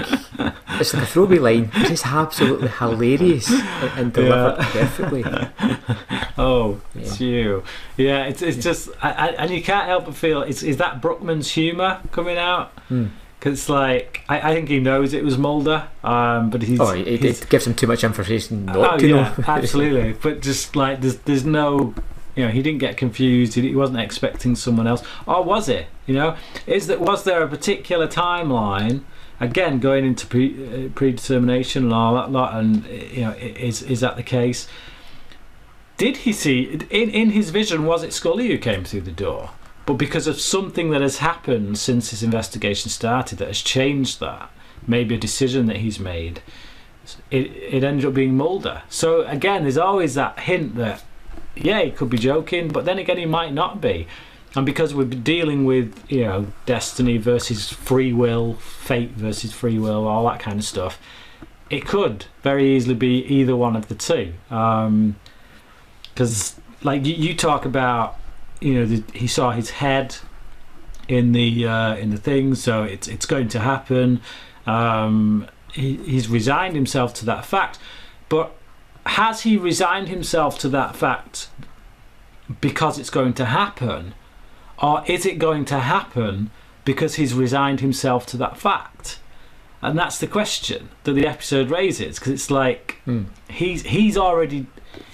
[0.81, 3.51] it's like a throwaway line, it's absolutely hilarious
[3.97, 4.73] and, delivered Yeah.
[4.73, 5.25] perfectly.
[6.39, 7.65] Oh, it's you.
[7.97, 11.01] Yeah, it's it's just, I, I, and you can't help but feel, is, is that
[11.01, 12.73] Bruckman's humour coming out?
[12.89, 13.07] Hmm.
[13.39, 16.79] Because it's like, I, I think he knows it was Mulder, um, but he's.
[16.79, 19.45] Oh, it, he's- it gives him too much information not oh, to yeah, know.
[19.49, 20.13] absolutely.
[20.13, 21.95] But just like, there's, there's no,
[22.37, 23.55] you know, he didn't get confused.
[23.55, 25.03] He, wasn't expecting someone else.
[25.27, 25.87] Or was it?
[26.07, 29.03] You know, is that was there a particular timeline?
[29.41, 34.01] Again, going into pre, uh, predetermination and all that lot, and you know, is is
[34.01, 34.69] that the case?
[35.97, 37.87] Did he see in in his vision?
[37.87, 39.51] Was it Scully who came through the door?
[39.87, 44.51] But because of something that has happened since his investigation started that has changed that,
[44.87, 46.43] maybe a decision that he's made,
[47.31, 48.83] it, it ended up being Mulder.
[48.89, 51.05] So again, there's always that hint that,
[51.57, 54.07] yeah, he could be joking, but then again, he might not be.
[54.55, 60.07] And because we're dealing with, you know, destiny versus free will, fate versus free will,
[60.07, 60.99] all that kind of stuff,
[61.69, 64.33] it could very easily be either one of the two.
[66.09, 68.17] Because, like, you, you talk about,
[68.61, 70.17] you know, the, he saw his head
[71.09, 74.21] in the uh, in the thing, so it's it's going to happen.
[74.67, 77.79] Um, he, he's resigned himself to that fact,
[78.29, 78.56] but
[79.07, 81.49] has he resigned himself to that fact
[82.61, 84.15] because it's going to happen,
[84.83, 86.51] or is it going to happen
[86.85, 89.19] because he's resigned himself to that fact?
[89.83, 93.25] And that's the question that the episode raises because it's like Hmm.
[93.49, 94.67] he's he's already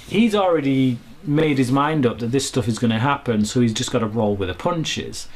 [0.09, 3.72] he's already made his mind up that this stuff is going to happen, so he's
[3.74, 5.28] just got to roll with the punches.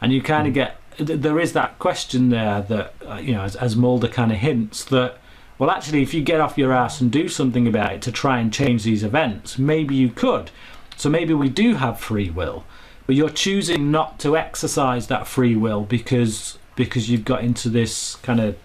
[0.00, 3.56] And you kind of get there is that question there that uh, you know as,
[3.56, 5.18] as Mulder kind of hints that
[5.60, 8.40] well actually if you get off your ass and do something about it to try
[8.40, 10.50] and change these events, maybe you could.
[10.96, 12.64] So maybe we do have free will,
[13.06, 18.16] but you're choosing not to exercise that free will because because you've got into this
[18.16, 18.56] kind of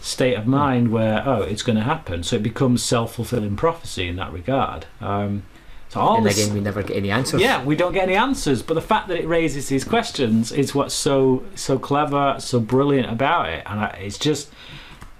[0.00, 4.16] state of mind where oh it's going to happen so it becomes self-fulfilling prophecy in
[4.16, 5.42] that regard um,
[5.88, 7.40] so all and this again, we never get any answers.
[7.40, 10.74] yeah we don't get any answers but the fact that it raises these questions is
[10.74, 14.50] what's so so clever so brilliant about it and I, it's just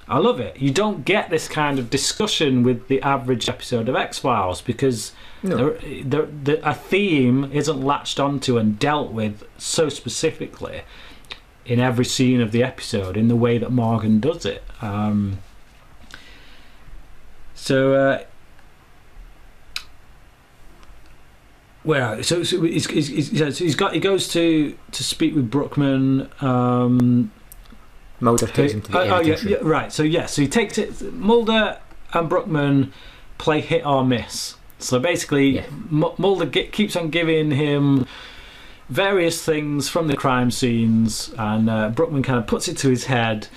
[0.08, 3.96] I love it you don't get this kind of discussion with the average episode of
[3.96, 5.56] X-Files because No.
[5.56, 10.82] there, there, the, a theme isn't latched onto and dealt with so specifically
[11.66, 14.62] in every scene of the episode in the way that Morgan does it.
[14.80, 15.38] Um,
[17.54, 18.24] so, uh,
[21.82, 25.50] where so so he's, he's, he's, so he's got he goes to to speak with
[25.50, 26.30] Bruckman.
[26.42, 27.30] Um,
[28.20, 29.92] Mulder takes him to the oh, oh, yeah, yeah, right.
[29.92, 31.12] So yeah, so he takes it.
[31.14, 31.78] Mulder
[32.12, 32.90] and Bruckman
[33.38, 34.56] play hit or miss.
[34.78, 35.64] So basically, Yeah.
[35.90, 38.06] M- Mulder ge- keeps on giving him
[38.88, 43.04] various things from the crime scenes, and uh, Bruckman kind of puts it to his
[43.04, 43.48] head,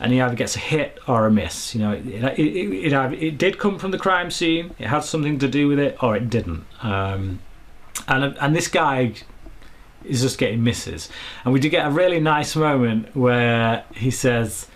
[0.00, 1.74] and he either gets a hit or a miss.
[1.74, 5.04] You know, it, it, it, it, it did come from the crime scene, it had
[5.04, 6.64] something to do with it, or it didn't.
[6.82, 7.40] Um,
[8.08, 9.12] and and this guy
[10.04, 11.08] is just getting misses.
[11.44, 14.66] And we do get a really nice moment where he says,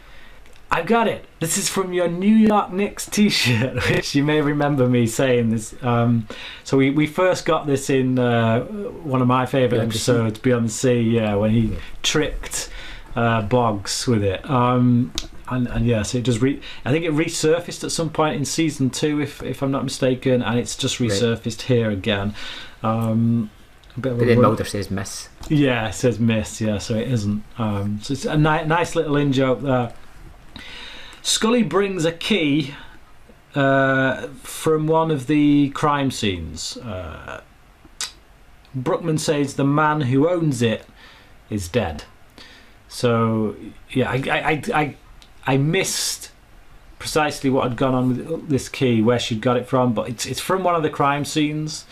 [0.70, 1.24] I've got it.
[1.40, 5.74] This is from your New York Knicks t-shirt, which you may remember me saying this.
[5.84, 6.26] Um,
[6.64, 9.86] so we, we first got this in uh, one of my favourite Sea.
[9.88, 11.76] episodes, Beyond the Sea, yeah, when he Yeah.
[12.02, 12.70] tricked
[13.14, 14.48] uh, Boggs with it.
[14.50, 15.12] Um,
[15.48, 18.44] and, and yeah, so it just re- I think it resurfaced at some point in
[18.46, 21.10] season two, if if I'm not mistaken, and it's just Right.
[21.10, 22.34] resurfaced here again.
[22.82, 23.63] Um, a bit of a
[23.96, 25.28] But then Mulder says miss.
[25.48, 26.60] yeah, it says miss.
[26.60, 27.44] Yeah, so it isn't.
[27.58, 29.92] Um, so it's a ni- nice little in joke there.
[31.22, 32.74] Scully brings a key
[33.54, 36.76] uh, from one of the crime scenes.
[36.78, 37.40] Uh,
[38.76, 40.84] Bruckman says the man who owns it
[41.48, 42.04] is dead.
[42.88, 43.54] So
[43.90, 44.96] yeah, I I, I, I,
[45.46, 46.30] I missed
[46.98, 50.26] precisely what had gone on with this key, where she'd got it from, but it's
[50.26, 51.84] it's from one of the crime scenes,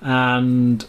[0.00, 0.86] and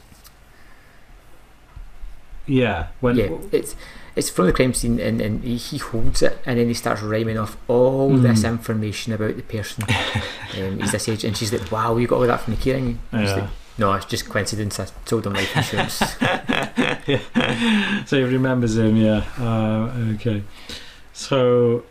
[2.48, 3.76] yeah, when yeah, it's
[4.16, 7.02] it's from the crime scene, and, and he, he holds it, and then he starts
[7.04, 8.24] rhyming off all Mm.
[8.24, 9.84] this information about the person.
[10.58, 12.98] um, he's this age, and she's like, "Wow, you got all that from the keyring?"
[13.14, 13.34] Yeah.
[13.36, 14.80] like, no, it's just coincidence.
[14.80, 16.02] I told him life insurance.
[16.22, 17.20] yeah.
[18.08, 19.24] So he remembers him, yeah.
[19.40, 20.44] Uh, okay.
[21.14, 21.84] So,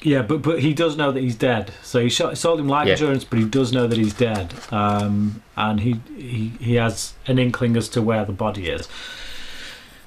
[0.00, 1.72] yeah, but but he does know that he's dead.
[1.82, 2.92] So he shot, sold him life Yeah.
[2.92, 4.54] insurance, but he does know that he's dead.
[4.70, 8.88] Um, and he, he he has an inkling as to where the body is.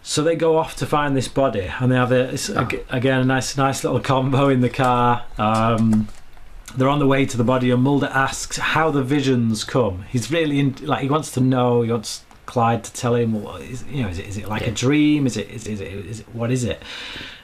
[0.04, 2.62] So they go off to find this body, and they have a, it's, Ah.
[2.62, 5.24] ag- again a nice nice little combo in the car.
[5.38, 6.08] Um,
[6.76, 10.06] they're on the way to the body, and Mulder asks how the visions come.
[10.10, 11.82] He's really in, like he wants to know.
[11.84, 14.72] He wants Clyde to tell him, is, you know, is it, is it like a
[14.72, 15.26] dream?
[15.28, 16.82] Is it is, is it is it what is it?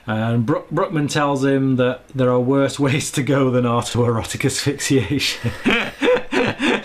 [0.07, 5.51] And Brook, Bruckman tells him that there are worse ways to go than autoerotic asphyxiation.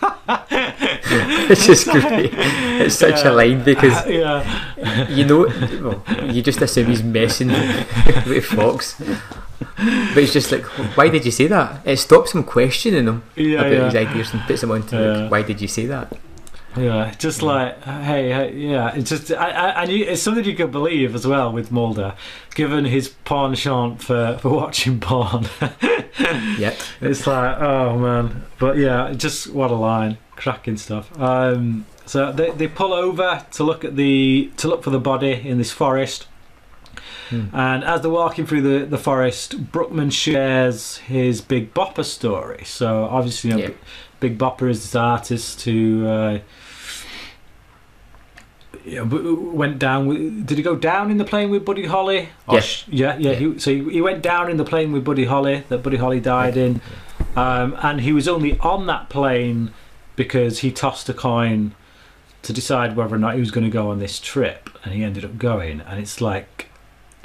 [1.50, 2.30] it's just great.
[2.34, 3.30] It's such Yeah.
[3.30, 4.69] a line because yeah,
[5.08, 5.46] you know,
[5.82, 7.48] well, you just assume he's messing
[8.26, 9.00] with Fox.
[9.76, 10.64] But it's just like,
[10.96, 11.86] why did you say that?
[11.86, 15.12] It stops him questioning him yeah, about his ideas and puts him on to Yeah.
[15.22, 16.16] like, why did you say that?
[16.76, 20.54] Yeah, just like hey, hey yeah, it's just I, I, and you, it's something you
[20.54, 22.14] could believe as well with Mulder,
[22.54, 25.46] given his penchant for for watching porn.
[26.58, 26.76] Yep.
[27.00, 28.44] It's like, oh man.
[28.58, 30.18] But yeah, just what a line.
[30.36, 31.10] Cracking stuff.
[31.18, 35.32] Um, so they, they pull over to look at the to look for the body
[35.50, 36.26] in this forest.
[37.28, 37.46] Hmm.
[37.54, 42.64] And as they're walking through the, the forest, Bruckman shares his Big Bopper story.
[42.64, 43.70] So obviously, you know, Yeah.
[44.18, 46.38] Big Bopper is this artist who uh,
[48.84, 50.06] you know, w- w- went down.
[50.06, 52.28] With, did he go down in the plane with Buddy Holly?
[52.48, 52.60] Or Yeah.
[52.60, 53.30] sh- yeah, yeah.
[53.30, 53.36] Yeah.
[53.52, 56.20] He, so he, he went down in the plane with Buddy Holly that Buddy Holly
[56.20, 56.80] died in,
[57.36, 59.72] um, and he was only on that plane
[60.16, 61.72] because he tossed a coin
[62.42, 65.04] to decide whether or not he was going to go on this trip, and he
[65.04, 65.80] ended up going.
[65.80, 66.70] And it's like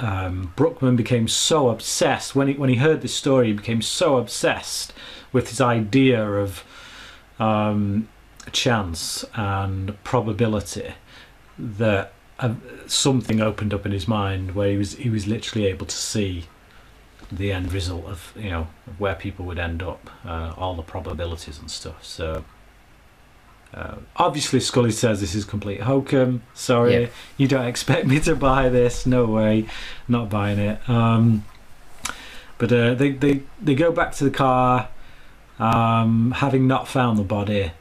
[0.00, 3.48] um, Bruckman became so obsessed when he when he heard this story.
[3.48, 4.92] He became so obsessed
[5.32, 6.64] with his idea of
[7.38, 8.08] um,
[8.52, 10.94] chance and probability
[11.58, 12.54] that uh,
[12.86, 16.44] something opened up in his mind where he was he was literally able to see
[17.32, 21.58] the end result of you know where people would end up, uh, all the probabilities
[21.58, 22.04] and stuff.
[22.04, 22.44] So.
[23.74, 26.42] Uh, obviously, Scully says this is complete hokum.
[26.54, 27.06] Sorry, Yeah.
[27.36, 29.04] you don't expect me to buy this.
[29.06, 29.66] No way,
[30.08, 30.88] not buying it.
[30.88, 31.44] Um,
[32.58, 34.88] but uh, they, they they go back to the car,
[35.58, 37.72] um, having not found the body.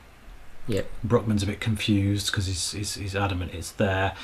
[0.68, 0.88] Yep.
[1.08, 4.16] Bruckman's a bit confused because he's, he's he's adamant it's there.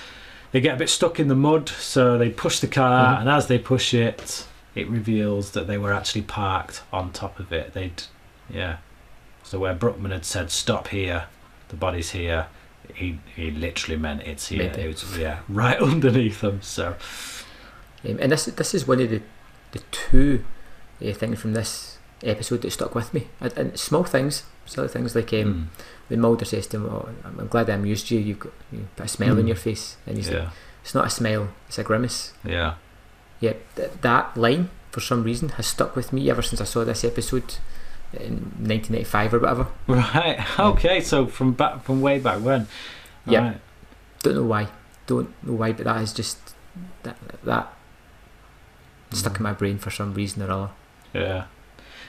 [0.52, 3.22] They get a bit stuck in the mud, so they push the car, Mhm.
[3.22, 4.46] and as they push it,
[4.76, 7.74] it reveals that they were actually parked on top of it.
[7.74, 8.04] They'd,
[8.50, 8.78] yeah.
[9.44, 11.26] So where Bruckman had said stop here,
[11.72, 12.48] the body's here.
[12.94, 14.64] He he literally meant it's here.
[14.64, 14.86] Meant it.
[14.86, 16.62] It was yeah, right underneath them.
[16.62, 16.96] So
[18.08, 19.22] Um, and this this is one of the
[19.72, 20.44] the two
[21.04, 23.28] uh, things from this episode that stuck with me.
[23.40, 27.10] And, and small things, silly things like um, mm, when Mulder says to him, oh,
[27.24, 28.20] I'm, "I'm glad I amused you.
[28.20, 29.48] You've got you put a smile on Mm.
[29.48, 30.50] your face," and he's like,
[30.84, 31.50] "It's not a smile.
[31.68, 32.76] It's a grimace." yeah,
[33.40, 36.84] Yeah, th- that line for some reason has stuck with me ever since I saw
[36.84, 37.56] this episode
[38.14, 39.68] in 1995 or whatever.
[39.88, 40.60] right.
[40.60, 42.68] Okay, so from back from way back when.
[43.26, 43.50] Yeah.
[43.50, 43.62] Right.
[44.24, 44.68] Don't know why.
[45.08, 46.38] Don't know why, but that is just
[47.04, 47.74] that that
[49.12, 49.44] stuck in mm.
[49.44, 50.70] my brain for some reason or other.
[51.14, 51.46] Yeah.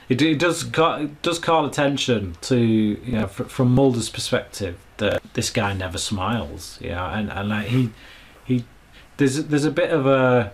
[0.09, 4.77] it, it does call, it does call attention to you know fr- from Mulder's perspective
[4.97, 6.77] that this guy never smiles.
[6.81, 7.91] Yeah, and and like he
[8.45, 8.65] he
[9.17, 10.51] there's there's a bit of a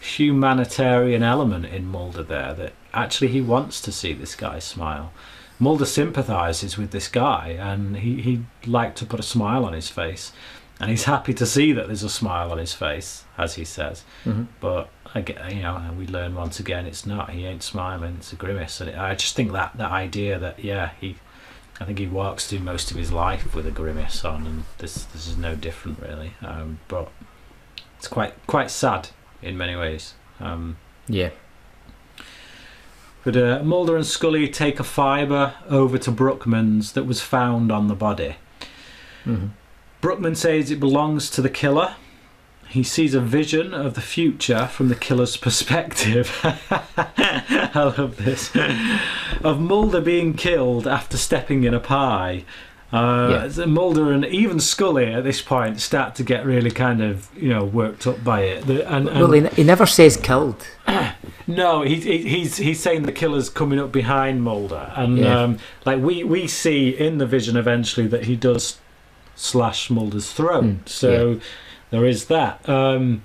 [0.00, 5.12] humanitarian element in Mulder there that actually he wants to see this guy smile.
[5.58, 9.88] Mulder sympathizes with this guy and he, he'd like to put a smile on his
[9.88, 10.32] face.
[10.80, 14.02] And he's happy to see that there's a smile on his face, as he says.
[14.24, 14.48] Mhm.
[14.60, 17.30] But again, you know, we learn once again it's not.
[17.30, 18.80] He ain't smiling; it's a grimace.
[18.80, 21.14] And I just think that that idea that yeah, he,
[21.80, 25.04] I think he walks through most of his life with a grimace on, and this
[25.04, 26.32] this is no different really.
[26.42, 27.08] Um, but
[27.96, 29.10] it's quite quite sad
[29.42, 30.14] in many ways.
[30.40, 30.76] Um,
[31.06, 31.30] Yeah.
[33.24, 37.88] But uh, Mulder and Scully take a fibre over to Bruckman's that was found on
[37.88, 38.36] the body.
[39.24, 39.46] hmm
[40.02, 41.94] Bruckman says it belongs to the killer.
[42.68, 46.40] He sees a vision of the future from the killer's perspective.
[46.44, 48.50] I love this.
[49.42, 52.44] of Mulder being killed after stepping in a pie.
[52.92, 53.64] Uh, Yeah.
[53.66, 57.64] Mulder and even Scully at this point start to get really kind of you know
[57.64, 58.66] worked up by it.
[58.66, 60.64] The- and, and Well, he, he never says killed.
[61.46, 65.40] no, he, he, he's he's saying the killer's coming up behind Mulder, and Yeah.
[65.42, 68.78] um, like we we see in the vision eventually that he does
[69.34, 70.64] slash Mulder's throat.
[70.64, 71.40] Mm, so
[71.90, 72.66] there is that.
[72.68, 73.22] Um,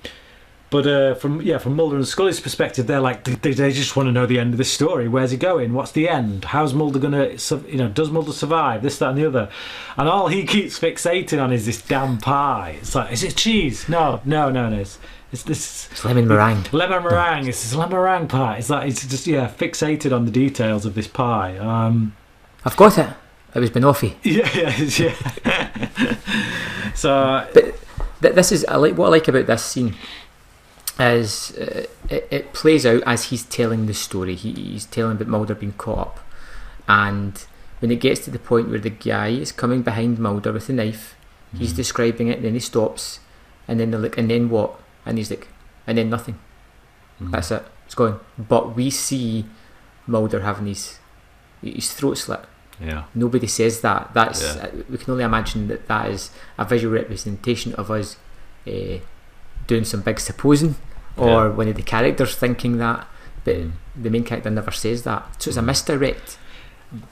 [0.70, 4.06] but uh, from yeah, from Mulder and Scully's perspective, they're like they, they just want
[4.06, 5.08] to know the end of this story.
[5.08, 5.72] Where's he going?
[5.72, 6.44] What's the end?
[6.46, 7.30] How's Mulder gonna
[7.66, 7.88] you know?
[7.88, 8.82] Does Mulder survive?
[8.82, 9.50] This, that, and the other.
[9.96, 12.76] And all he keeps fixating on is this damn pie.
[12.80, 13.88] It's like, is it cheese?
[13.88, 14.78] No, no, no, no.
[14.78, 14.98] It's,
[15.32, 16.66] it's this It's lemon meringue.
[16.72, 17.48] lemon meringue.
[17.48, 18.56] It's this lemon meringue pie.
[18.58, 21.56] It's like it's just yeah, fixated on the details of this pie.
[21.58, 22.14] Um,
[22.64, 23.08] I've got it.
[23.54, 24.14] It was Banoffee.
[24.22, 26.14] yeah, yeah, yeah.
[26.94, 29.94] so Th- This is I like what I like about this scene
[31.00, 34.34] is uh, it, it plays out as he's telling the story.
[34.34, 36.20] He, he's telling about Mulder being caught up,
[36.88, 37.44] and
[37.80, 40.72] when it gets to the point where the guy is coming behind Mulder with a
[40.72, 41.16] knife,
[41.56, 41.76] he's Mhm.
[41.76, 42.36] describing it.
[42.36, 43.20] and Then he stops,
[43.66, 44.78] and then they're like, and then what?
[45.06, 45.48] And he's like,
[45.86, 46.38] and then nothing.
[47.20, 47.30] Mm.
[47.32, 47.64] That's it.
[47.86, 48.20] It's gone.
[48.38, 49.46] But we see
[50.06, 50.98] Mulder having his
[51.62, 52.40] his throat slit.
[52.80, 54.12] yeah, Nobody says that.
[54.14, 54.62] That's Yeah.
[54.64, 58.16] uh, we can only imagine that that is a visual representation of us
[58.66, 58.98] uh,
[59.66, 60.76] doing some big supposing,
[61.16, 61.48] or Yeah.
[61.48, 63.06] one of the characters thinking that,
[63.44, 63.70] but Mm.
[64.00, 65.22] the main character never says that.
[65.42, 66.38] So it's a misdirect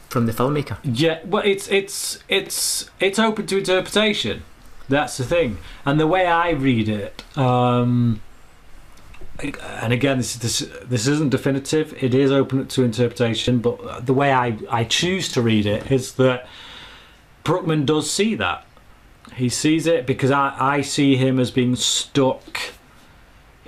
[0.08, 0.76] from the filmmaker.
[0.82, 4.42] Yeah, well, it's it's it's it's open to interpretation.
[4.88, 8.20] That's the thing, and the way I read it, um,
[9.82, 11.94] and again, this this this isn't definitive.
[12.02, 16.12] It is open to interpretation, but the way I I choose to read it is
[16.14, 16.46] that
[17.44, 18.64] Bruckman does see that.
[19.37, 22.58] He sees it because I I see him as being stuck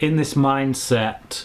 [0.00, 1.44] in this mindset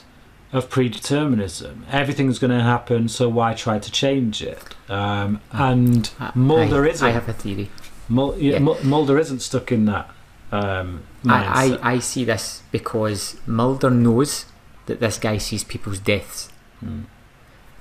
[0.52, 1.84] of predeterminism.
[1.92, 4.64] Everything's going to happen, so why try to change it?
[4.90, 7.08] Um, and I- Mulder I, isn't.
[7.08, 7.70] I have a theory.
[8.10, 8.60] Mul- yeah.
[8.60, 10.10] Mulder isn't stuck in that
[10.52, 11.80] um, I, mindset.
[11.84, 14.46] I, I see this because Mulder knows
[14.86, 16.50] that this guy sees people's deaths,
[16.84, 17.06] Mm,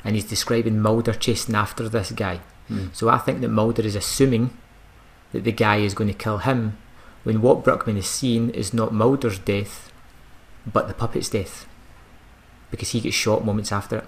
[0.04, 2.40] and he's describing Mulder chasing after this guy.
[2.70, 2.94] mm.
[2.94, 4.56] So I think that Mulder is assuming
[5.32, 6.78] that the guy is going to kill him,
[7.24, 9.90] when what Bruckman is seeing is not Mulder's death,
[10.66, 11.66] but the puppet's death,
[12.70, 14.04] because he gets shot moments after it.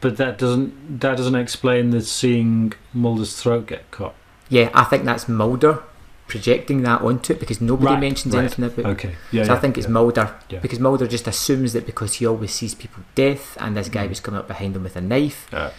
[0.00, 4.14] But that doesn't that doesn't explain the seeing Mulder's throat get cut.
[4.50, 5.82] Yeah, I think that's Mulder
[6.26, 8.40] projecting that onto it because nobody Right, mentions right.
[8.42, 8.78] anything about.
[8.78, 8.86] it.
[8.86, 9.44] Okay, yeah.
[9.44, 9.92] so I yeah, think it's yeah.
[9.92, 10.58] Mulder Yeah.
[10.60, 14.10] because Mulder just assumes that because he always sees people death and this guy Mm.
[14.10, 15.70] was coming up behind him with a knife, Yeah.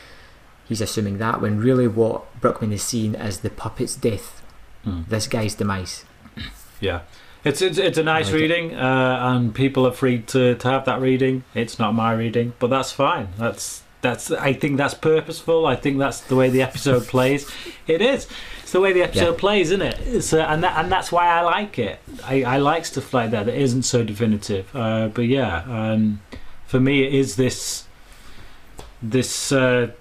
[0.67, 4.41] he's assuming that when really what Bruckman is seeing is the puppet's death,
[4.85, 5.07] Mm.
[5.09, 6.03] this guy's demise.
[6.79, 7.01] Yeah.
[7.43, 10.85] It's, it's it's a nice like reading, uh, and people are free to, to have
[10.85, 11.43] that reading.
[11.53, 13.27] It's not my reading, but that's fine.
[13.37, 15.67] That's that's I think that's purposeful.
[15.67, 17.47] I think that's the way the episode plays.
[17.85, 18.27] It is.
[18.63, 19.39] It's the way the episode Yeah.
[19.39, 19.99] plays, isn't it?
[20.07, 21.99] It's, uh, and that, and that's why I like it.
[22.23, 24.75] I, I like stuff like that that isn't so definitive.
[24.75, 26.21] Uh, but yeah, um,
[26.65, 27.85] for me, it is this
[29.03, 29.91] this uh,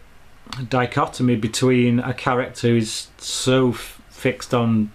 [0.68, 4.92] dichotomy between a character who's so f- fixed on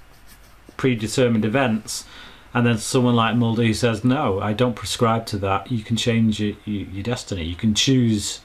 [0.80, 2.06] predetermined events
[2.54, 5.72] and then someone like Mulder who says, "No, I don't prescribe to that.
[5.72, 7.44] You can change your, your, your destiny.
[7.44, 8.42] You can choose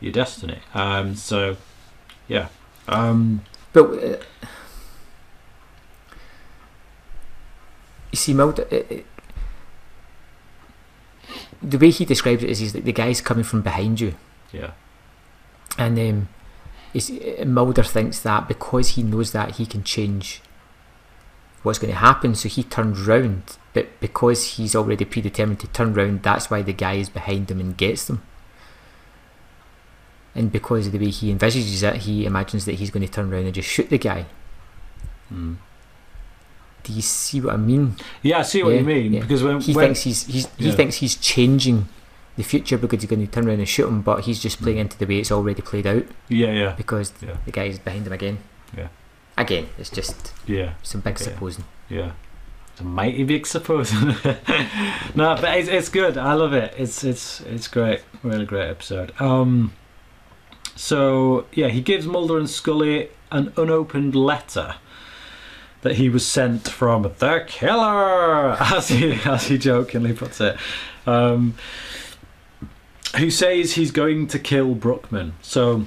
[0.00, 1.56] your destiny." Um, so,
[2.28, 2.48] yeah,
[2.86, 4.16] um, But uh,
[8.12, 8.98] you see, Mulder, uh, uh,
[11.60, 14.14] the way he describes it is he's like the guy's coming from behind you,
[14.52, 14.72] yeah,
[15.76, 16.28] and um,
[16.94, 20.42] uh, Mulder thinks that because he knows that he can change
[21.68, 22.34] what's going to happen.
[22.34, 26.72] So he turns round, but because he's already predetermined to turn round, that's why the
[26.72, 28.22] guy is behind him and gets them.
[30.34, 33.32] And because of the way he envisages it, he imagines that he's going to turn
[33.32, 34.26] around and just shoot the guy.
[35.32, 35.56] Mm.
[36.84, 37.96] Do you see what I mean?
[38.22, 39.12] Yeah, I see what Yeah, you mean.
[39.14, 39.20] yeah.
[39.20, 40.74] Because when, He when thinks he's, he's he Yeah.
[40.74, 41.88] thinks he's changing
[42.36, 44.78] the future because he's going to turn around and shoot him, but he's just playing
[44.78, 47.36] into the way it's already played out yeah, yeah, because Yeah.
[47.44, 48.38] the guy is behind him again.
[48.76, 48.88] Yeah.
[49.38, 51.24] Again, it's just yeah, some big Okay.
[51.24, 51.64] supposing.
[51.88, 52.12] yeah.
[52.72, 54.08] It's a mighty big supposing.
[55.14, 56.16] no, but it's, it's good.
[56.18, 56.74] I love it.
[56.76, 58.02] It's it's it's great.
[58.22, 59.12] Really great episode.
[59.20, 59.72] Um.
[60.76, 64.76] So yeah, he gives Mulder and Scully an unopened letter
[65.82, 70.56] that he was sent from the killer, as he as he jokingly puts it.
[71.06, 71.54] Um,
[73.16, 75.32] who says he's going to kill Bruckman?
[75.42, 75.84] So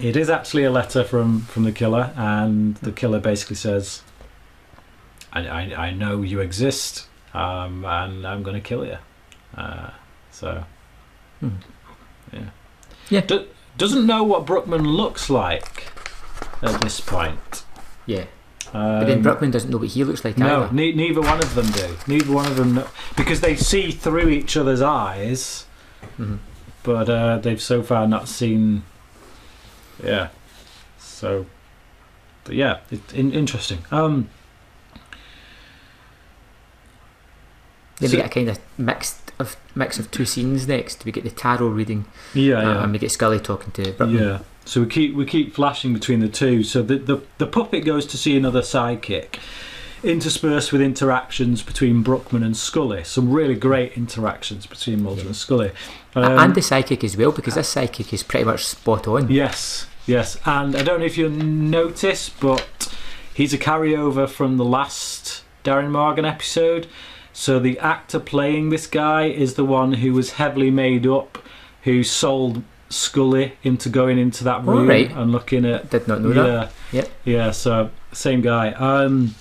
[0.00, 4.02] it is actually a letter from from the killer, and the killer basically says,
[5.32, 8.98] "I I, I know you exist, um, and I'm going to kill you."
[9.56, 9.90] Uh,
[10.30, 10.64] so
[11.40, 11.48] Hmm.
[12.32, 12.40] yeah,
[13.08, 13.20] Yeah.
[13.20, 13.46] Do,
[13.76, 15.84] doesn't know what Bruckman looks like
[16.62, 17.64] at this point.
[18.06, 18.24] Yeah.
[18.74, 20.74] Um, But then Bruckman doesn't know what he looks like no, either.
[20.74, 21.96] ne- neither one of them do.
[22.06, 22.86] Neither one of them know,
[23.16, 25.64] because they see through each other's eyes,
[26.18, 26.38] Mhm.
[26.82, 28.82] but uh, they've so far not seen.
[30.02, 30.28] Yeah,
[30.98, 31.46] so,
[32.44, 33.78] but yeah, it's in- interesting.
[33.90, 34.28] Um,
[38.00, 41.04] Then So- we get a kind of mixed of mix of two scenes next.
[41.04, 42.82] We get the tarot reading, yeah, uh, yeah.
[42.84, 44.20] and we get Scully talking to Bruckman.
[44.20, 44.38] Yeah.
[44.64, 46.62] So we keep we keep flashing between the two.
[46.62, 49.38] So the the, the puppet goes to see another sidekick,
[50.02, 53.04] interspersed with interactions between Bruckman and Scully.
[53.04, 55.72] Some really great interactions between Mulder and Scully.
[56.14, 59.30] Um, and the psychic as well, because this psychic is pretty much spot on.
[59.30, 60.38] Yes, yes.
[60.44, 62.94] And I don't know if you'll notice, but
[63.34, 66.88] he's a carryover from the last Darin Morgan episode.
[67.32, 71.38] So the actor playing this guy is the one who was heavily made up,
[71.82, 75.10] who sold Scully into going into that room right.
[75.10, 75.90] and looking at.
[75.90, 76.72] Did not know yeah, that.
[76.92, 77.10] Yep.
[77.24, 77.50] yeah.
[77.50, 78.72] So same guy.
[78.72, 79.34] Um.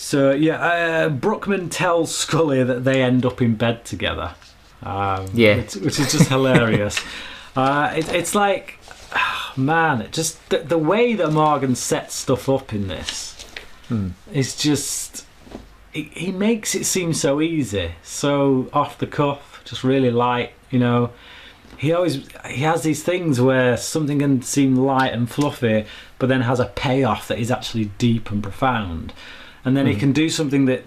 [0.00, 4.34] So yeah, uh, Bruckman tells Scully that they end up in bed together.
[4.82, 5.56] Um, Yeah.
[5.58, 6.98] which, which is just hilarious.
[7.56, 8.78] Uh, it, it's like,
[9.12, 13.44] ah, man, it just the, the way that Morgan sets stuff up in this
[13.88, 14.10] Hmm.
[14.32, 15.26] is just.
[15.92, 20.52] He, he makes it seem so easy, so off the cuff, just really light.
[20.70, 21.10] You know,
[21.76, 25.86] he always he has these things where something can seem light and fluffy,
[26.20, 29.12] but then has a payoff that is actually deep and profound.
[29.64, 30.00] And then he Mhm.
[30.00, 30.84] can do something that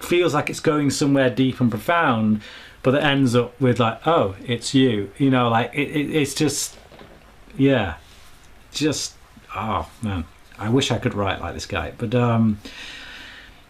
[0.00, 2.40] feels like it's going somewhere deep and profound,
[2.82, 5.10] but it ends up with like, oh, it's you.
[5.18, 6.76] You know, like it, it, it's just,
[7.56, 7.94] yeah,
[8.72, 9.14] just
[9.56, 10.24] oh man,
[10.58, 11.92] I wish I could write like this guy.
[11.96, 12.58] But um,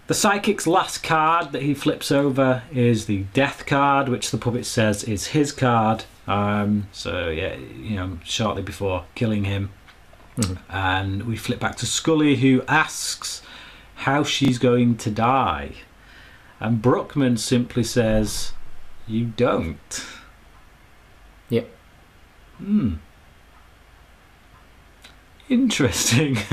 [0.07, 4.66] the psychic's last card that he flips over is the death card, which the puppet
[4.66, 6.05] says is his card.
[6.26, 9.70] Um, so yeah, you know, shortly before killing him,
[10.38, 10.59] Mhm.
[10.70, 13.43] and we flip back to Scully, who asks
[14.03, 15.72] how she's going to die,
[16.61, 18.53] and Bruckman simply says,
[19.07, 20.07] "You don't."
[21.48, 21.68] Yep.
[22.59, 22.94] Hmm.
[25.48, 26.38] Interesting.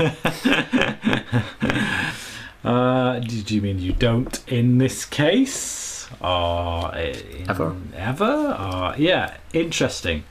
[2.64, 6.08] uh, did you mean you don't in this case?
[6.20, 7.76] Or in Ever.
[7.94, 8.56] Ever?
[8.60, 10.24] Or, yeah, interesting.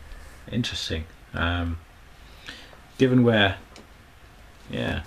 [0.52, 1.06] Interesting.
[1.34, 1.80] Um,
[2.98, 3.58] given where.
[4.70, 5.02] Yeah.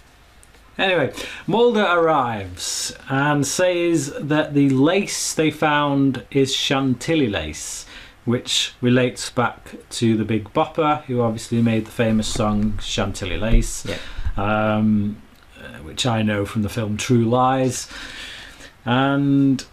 [0.79, 1.13] Anyway,
[1.47, 7.85] Mulder arrives and says that the lace they found is Chantilly lace,
[8.25, 13.85] which relates back to the Big Bopper, who obviously made the famous song Chantilly Lace,
[13.85, 13.99] Yeah.
[14.37, 15.21] um,
[15.83, 17.87] which I know from the film True Lies.
[18.85, 19.65] And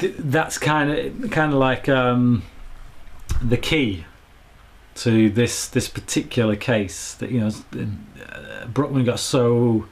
[0.00, 2.42] th- that's kind of kind of like um,
[3.42, 4.04] the key
[4.96, 9.86] to this this particular case that you know uh, Bruckman got so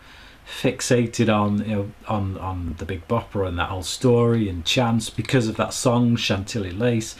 [0.60, 5.10] fixated on you know on on the Big Bopper and that whole story and chance
[5.10, 7.16] because of that song Chantilly Lace.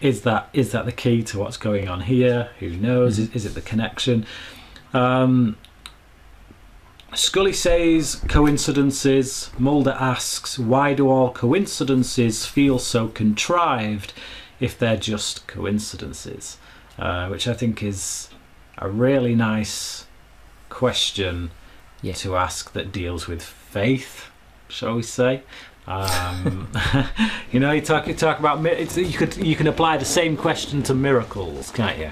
[0.00, 2.50] Is that is that the key to what's going on here?
[2.58, 3.18] Who knows?
[3.18, 4.26] Is, is it the connection?
[4.92, 5.56] Um,
[7.14, 9.50] Scully says coincidences.
[9.56, 14.12] Mulder asks, why do all coincidences feel so contrived
[14.58, 16.58] if they're just coincidences?
[16.98, 18.28] Uh, which I think is
[18.78, 20.06] a really nice
[20.68, 21.50] question
[22.02, 22.12] Yeah.
[22.14, 24.30] to ask that deals with faith,
[24.68, 25.42] shall we say?
[25.86, 26.68] Um,
[27.52, 30.36] you know, you talk you talk about it's, you could you can apply the same
[30.36, 32.10] question to miracles, can't you?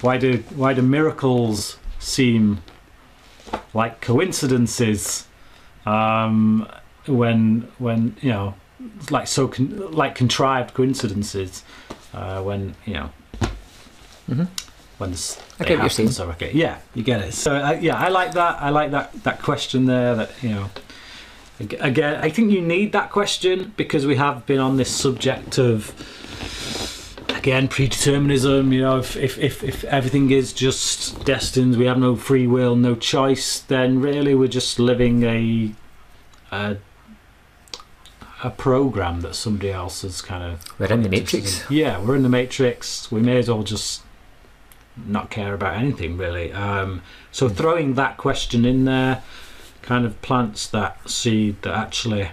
[0.00, 2.62] Why do why do miracles seem
[3.74, 5.26] like coincidences
[5.84, 6.68] um,
[7.06, 8.54] when when you know
[9.10, 11.64] like so con- like contrived coincidences
[12.14, 13.10] uh, when you know
[14.26, 14.44] hmm
[14.98, 16.10] when this I get what you're.
[16.10, 17.34] So okay, yeah, you get it.
[17.34, 18.62] So uh, yeah, I like that.
[18.62, 20.14] I like that that question there.
[20.14, 20.70] That you know,
[21.60, 25.92] again, I think you need that question because we have been on this subject of
[27.28, 28.72] again predeterminism.
[28.72, 32.76] You know, if if if, if everything is just destined, we have no free will,
[32.76, 35.72] no choice, then really we're just living a
[36.50, 36.76] a,
[38.42, 41.70] a program that somebody else has kind of We're in the Matrix.
[41.70, 43.12] Yeah, we're in the Matrix.
[43.12, 44.02] We may as well just
[45.06, 46.52] not care about anything really.
[46.52, 49.22] Um, so throwing that question in there
[49.82, 52.30] kind of plants that seed that actually,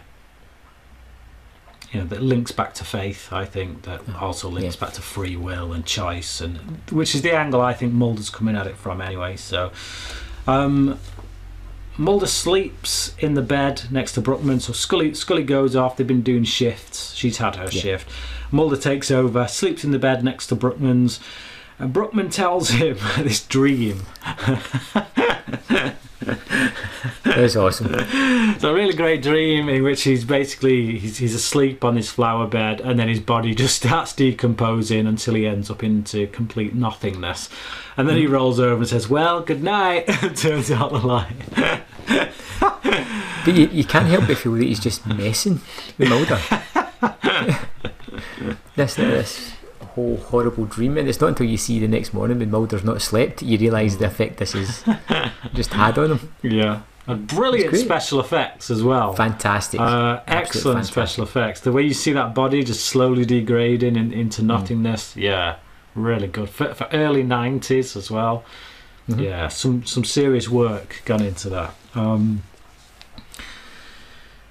[1.91, 3.31] you know, that links back to faith.
[3.31, 7.31] I think that also links back to free will and choice, and which is the
[7.33, 9.35] angle I think Mulder's coming at it from anyway.
[9.35, 9.71] So.
[10.47, 10.99] Um,
[11.95, 15.95] Mulder sleeps in the bed next to Bruckman, so Scully Scully goes off.
[15.95, 17.13] They've been doing shifts.
[17.13, 17.81] She's had her Yeah.
[17.81, 18.09] shift.
[18.51, 21.19] Mulder takes over, sleeps in the bed next to Bruckman's,
[21.79, 24.05] and Bruckman tells him this dream.
[27.23, 27.89] That was awesome.
[27.93, 32.47] It's a really great dream in which he's basically he's, he's asleep on his flower
[32.47, 37.49] bed, and then his body just starts decomposing until he ends up into complete nothingness.
[37.97, 38.31] And then he mm.
[38.31, 41.83] rolls over and says, "Well, good night," and turns out the light.
[43.45, 45.59] But you, you can't help but feel that he's just messing
[45.97, 46.39] with Mulder.
[48.75, 49.53] this this
[49.95, 53.01] whole horrible dream, and it's not until you see the next morning when Mulder's not
[53.01, 54.83] slept you realise the effect this has
[55.53, 56.33] just had on him.
[56.41, 56.81] Yeah.
[57.05, 59.13] And brilliant special effects as well.
[59.13, 59.79] Fantastic.
[59.79, 60.93] Uh, excellent fantastic.
[60.93, 61.59] special effects.
[61.59, 64.45] The way you see that body just slowly degrading in, into Mm.
[64.45, 65.55] nothingness, yeah,
[65.95, 68.45] really good for, for early '90s as well.
[69.09, 69.21] Mhm.
[69.21, 71.75] Yeah, some some serious work gone into that.
[71.93, 72.43] Um,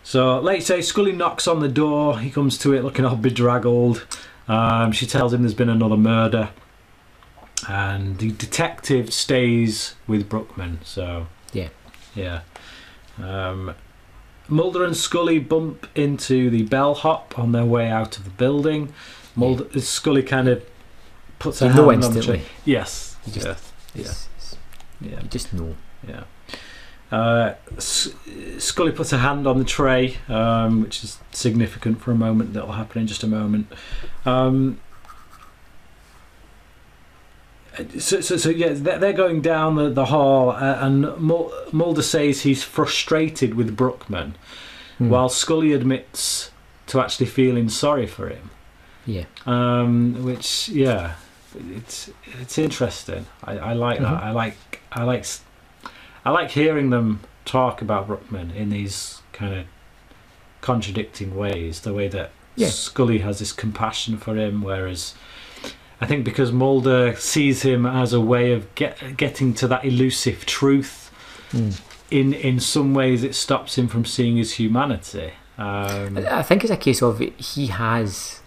[0.05, 2.19] so, let's say Scully knocks on the door.
[2.19, 4.05] He comes to it looking all bedraggled.
[4.53, 6.51] Um, she tells him there's been another murder,
[7.69, 10.79] and the detective stays with Bruckman.
[10.85, 11.69] So, Yeah.
[12.15, 12.41] yeah.
[13.23, 13.75] Um,
[14.49, 18.93] Mulder and Scully bump into the bellhop on their way out of the building.
[19.37, 20.63] Mulder, Scully kind of
[21.39, 22.45] puts her You know hand on the instantly.
[22.67, 23.17] Yes.
[23.27, 23.73] You just- yes.
[23.95, 24.01] Yeah.
[24.03, 24.57] It's- it's-
[25.01, 25.23] Yeah.
[25.23, 25.77] You just know.
[26.07, 26.25] Yeah.
[27.13, 32.55] Uh, Scully puts her hand on the tray, um, which is significant for a moment.
[32.55, 33.67] That'll happen in just a moment.
[34.25, 34.81] Um,
[37.99, 42.63] so, so, so yeah, they're going down the, the hall, uh, and Mulder says he's
[42.63, 44.33] frustrated with Bruckman,
[44.99, 45.09] Hmm.
[45.09, 46.51] while Scully admits
[46.89, 48.51] to actually feeling sorry for him.
[49.07, 49.25] Yeah.
[49.47, 51.15] Um, which, yeah,
[51.75, 52.11] it's
[52.41, 53.25] it's interesting.
[53.43, 54.03] I, I like Mhm.
[54.03, 54.23] that.
[54.23, 55.25] I like I like
[56.25, 59.67] I like hearing them talk about Bruckman in these kind of
[60.61, 61.81] contradicting ways.
[61.81, 62.69] The way that Yeah.
[62.69, 65.15] Scully has this compassion for him, whereas
[66.01, 70.45] I think because Mulder sees him as a way of get, getting to that elusive
[70.47, 71.11] truth.
[71.53, 71.81] Mm.
[72.11, 75.33] In in some ways, it stops him from seeing his humanity.
[75.57, 78.42] Um, I think it's a case of he has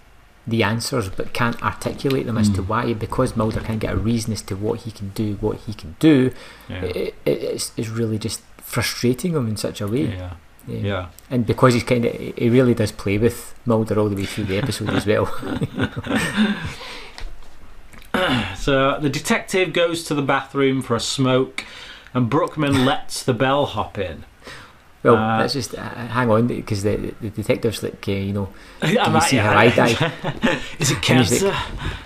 [0.47, 2.67] the answers but can't articulate them as to Mm.
[2.67, 5.73] why because Mulder can't get a reason as to what he can do, what he
[5.73, 6.31] can do.
[6.69, 6.81] yeah.
[6.83, 10.05] It, it, it's, it's really just frustrating him in such a way.
[10.05, 10.33] yeah,
[10.67, 10.77] Yeah.
[10.79, 11.05] yeah.
[11.31, 14.45] And because he's kind of, he really does play with Mulder all the way through
[14.45, 15.25] the episode as well.
[18.57, 21.65] So the detective goes to the bathroom for a smoke,
[22.13, 24.23] and Bruckman lets the bellhop in.
[25.05, 25.81] Well, Uh, let's just uh,
[26.17, 28.49] hang on because the, the detective's like, uh, you know,
[28.81, 29.95] Am you see how I die?
[30.79, 31.47] Is it cancer?
[31.49, 31.57] like,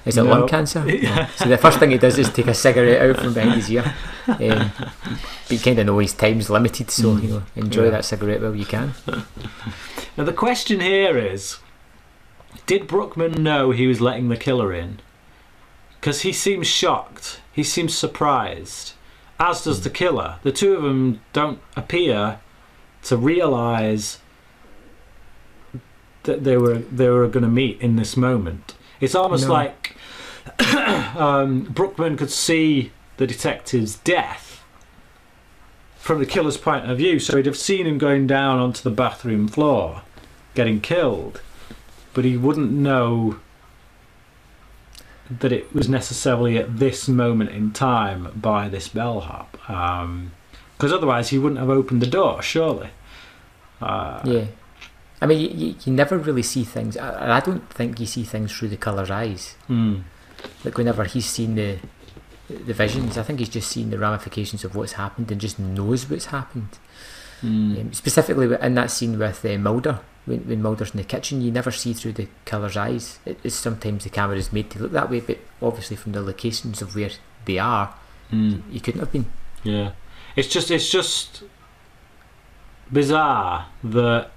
[0.06, 0.30] is it No.
[0.32, 0.84] lung cancer?
[1.04, 1.28] No.
[1.38, 3.94] So the first thing he does is take a cigarette out from behind his ear.
[4.30, 7.24] Um, but you kind of know his time's limited, so Mm.
[7.24, 7.90] you know, enjoy Yeah.
[7.92, 8.94] that cigarette while you can.
[10.18, 11.58] Now the question here is:
[12.68, 15.00] Did Bruckman know he was letting the killer in?
[16.00, 17.40] Because he seems shocked.
[17.52, 18.94] He seems surprised,
[19.40, 20.36] as does the killer.
[20.44, 22.40] The two of them don't appear
[23.04, 24.20] to realise
[26.24, 28.76] that they were they were going to meet in this moment.
[29.00, 29.54] It's almost No.
[29.54, 29.96] like
[31.16, 34.64] um, Bruckman could see the detective's death
[35.98, 38.90] from the killer's point of view, so he'd have seen him going down onto the
[38.90, 40.02] bathroom floor,
[40.56, 41.42] getting killed,
[42.14, 43.40] but he wouldn't know
[45.30, 49.58] that it was necessarily at this moment in time by this bellhop,
[50.80, 52.90] because otherwise he wouldn't have opened the door, surely.
[53.82, 54.46] Uh, Yeah.
[55.22, 56.96] I mean, you, you, you never really see things.
[56.96, 59.56] I, I don't think you see things through the killer's eyes.
[59.68, 59.98] hmm.
[60.64, 61.78] Like whenever he's seen the
[62.50, 63.16] the visions.
[63.18, 66.80] I think he's just seen the ramifications of what's happened and just knows what's happened.
[67.44, 67.80] Mm.
[67.82, 71.52] Um, specifically in that scene with uh, Mulder, when, when Mulder's in the kitchen, you
[71.52, 73.20] never see through the killer's eyes.
[73.26, 76.22] It, it's sometimes the camera is made to look that way, but obviously from the
[76.22, 77.12] locations of where
[77.46, 77.94] they are,
[78.32, 78.62] Mm.
[78.72, 79.26] you couldn't have been.
[79.64, 79.92] Yeah,
[80.36, 81.44] it's just it's just
[82.92, 84.32] bizarre that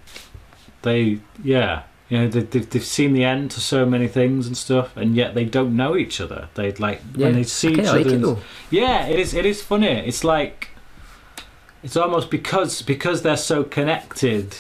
[0.83, 4.55] they yeah you know they, they've they've seen the end to so many things and
[4.57, 6.49] stuff, and yet they don't know each other.
[6.55, 8.19] They like Yeah, when they see each kind other.
[8.19, 9.33] like it yeah, it is.
[9.33, 9.87] It is funny.
[9.87, 10.69] It's like
[11.83, 14.57] it's almost because because they're so connected.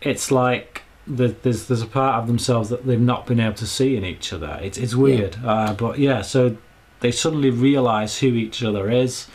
[0.00, 3.66] It's like the, there's there's a part of themselves that they've not been able to
[3.66, 4.58] see in each other.
[4.60, 6.22] It's it's weird, uh, but yeah.
[6.22, 6.56] So
[6.98, 9.28] they suddenly realise who each other is.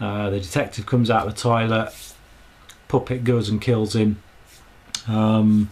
[0.00, 1.92] Uh, the detective comes out of the toilet.
[2.88, 4.22] Puppet goes and kills him.
[5.06, 5.70] Um,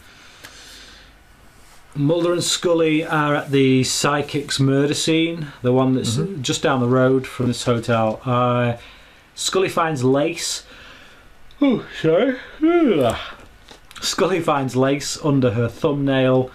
[1.94, 6.42] Mulder and Scully are at the psychic's murder scene, the one that's Mhm.
[6.42, 8.20] just down the road from this hotel.
[8.26, 8.74] Uh,
[9.34, 10.64] Scully finds lace.
[11.62, 12.36] Oh, sorry.
[14.02, 16.50] Scully finds lace under her thumbnail,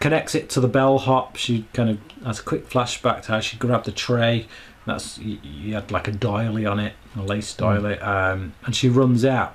[0.00, 1.36] connects it to the bellhop.
[1.36, 4.46] She kind of has a quick flashback to how she grabbed the tray.
[4.88, 8.88] That's you, you had like a doily on it, a lace doily, um, and she
[8.88, 9.54] runs out.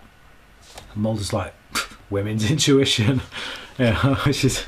[0.94, 1.56] And Mulder's like,
[2.12, 3.20] "Women's intuition,"
[3.80, 4.64] yeah, which is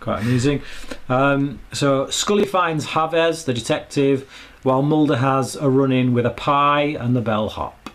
[0.00, 0.60] quite amusing.
[1.08, 4.28] Um, so Scully finds Havez, the detective,
[4.64, 7.88] while Mulder has a run-in with a pie and the bellhop.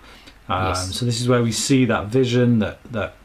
[0.47, 0.95] Um, Yes.
[0.95, 3.15] So this is where we see that vision that that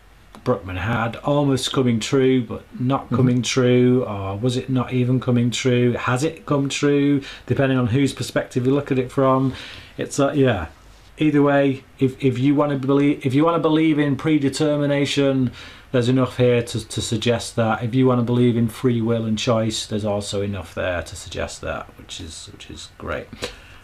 [0.45, 3.16] Bruckman had almost coming true, but not Mhm.
[3.16, 5.93] coming true, or was it not even coming true?
[5.93, 7.20] Has it come true?
[7.47, 9.53] Depending on whose perspective you look at it from,
[9.97, 10.66] it's uh, yeah.
[11.18, 15.51] Either way, if if you want to believe if you want to believe in predetermination,
[15.93, 17.82] there's enough here to, to suggest that.
[17.84, 21.14] If you want to believe in free will and choice, there's also enough there to
[21.16, 23.26] suggest that, which is which is great.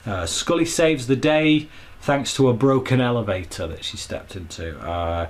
[0.06, 1.68] Uh, Scully saves the day
[2.00, 4.78] thanks to a broken elevator that she stepped into.
[4.80, 5.26] Uh,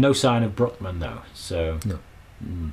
[0.00, 1.98] no sign of Bruckman though, so No.
[2.44, 2.72] Mm.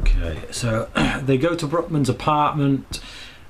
[0.00, 0.88] Okay, so
[1.22, 3.00] they go to Bruckman's apartment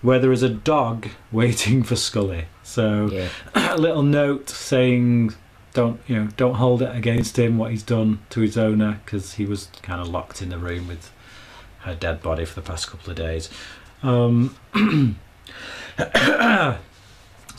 [0.00, 2.46] where there is a dog waiting for Scully.
[2.62, 5.34] So Yeah, a little note saying
[5.74, 9.34] don't you know don't hold it against him what he's done to his owner because
[9.34, 11.10] he was kind of locked in the room with
[11.80, 13.48] her dead body for the past couple of days
[14.02, 14.54] um,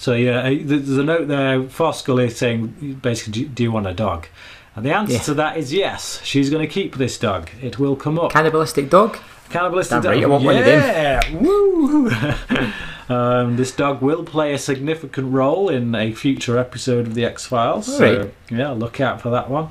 [0.04, 3.94] so yeah uh, there's a note there for Scully saying basically do, you want a
[3.94, 4.28] dog
[4.76, 5.20] and the answer Yeah.
[5.30, 8.90] to that is yes she's going to keep this dog it will come up cannibalistic
[8.90, 9.18] dog.
[9.50, 10.24] Cannibalistic Damn right, dog.
[10.24, 12.10] I want yeah, woo!
[13.10, 17.46] um, this dog will play a significant role in a future episode of the X
[17.46, 17.86] Files.
[17.98, 18.34] So Right.
[18.50, 19.68] yeah, look out for that one.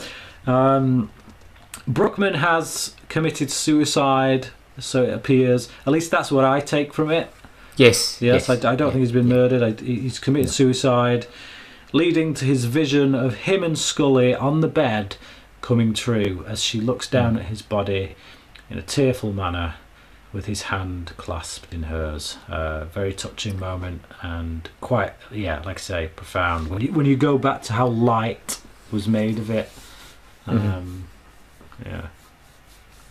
[0.46, 1.10] Um,
[1.90, 5.68] Bruckman has committed suicide, so it appears.
[5.84, 7.32] At least that's what I take from it.
[7.76, 9.62] Yes, Yes, I, I don't think he's been murdered.
[9.62, 10.52] I, he's committed No.
[10.52, 11.26] suicide,
[11.92, 15.16] leading to his vision of him and Scully on the bed
[15.62, 17.40] coming true as she looks down Mm.
[17.40, 18.14] at his body
[18.68, 19.74] in a tearful manner
[20.32, 22.36] with his hand clasped in hers.
[22.48, 26.68] Uh, very touching moment and quite, yeah, like I say, profound.
[26.68, 28.60] When you, when you go back to how light
[28.90, 29.70] was made of it,
[30.46, 31.04] um,
[31.82, 31.86] Mhm.
[31.86, 32.06] yeah,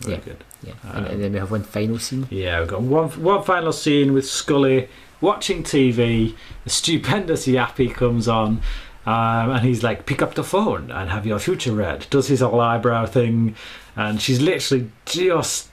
[0.00, 0.20] very Yeah.
[0.24, 0.44] good.
[0.62, 2.26] Yeah, and, Um, and then we have one final scene.
[2.30, 4.88] Yeah, we've got one one final scene with Scully
[5.20, 6.34] watching TV.
[6.64, 8.60] The stupendous Yappi comes on,
[9.06, 12.40] um, and he's like, "Pick up the phone and have your future read." Does his
[12.40, 13.54] whole eyebrow thing,
[13.96, 15.68] and she's literally just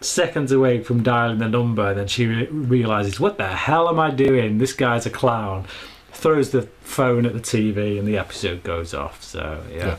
[0.00, 3.98] seconds away from dialing the number, and then she re- realizes, "What the hell am
[3.98, 4.58] I doing?
[4.58, 5.64] This guy's a clown."
[6.12, 9.22] Throws the phone at the TV, and the episode goes off.
[9.22, 9.96] So yeah, Yeah.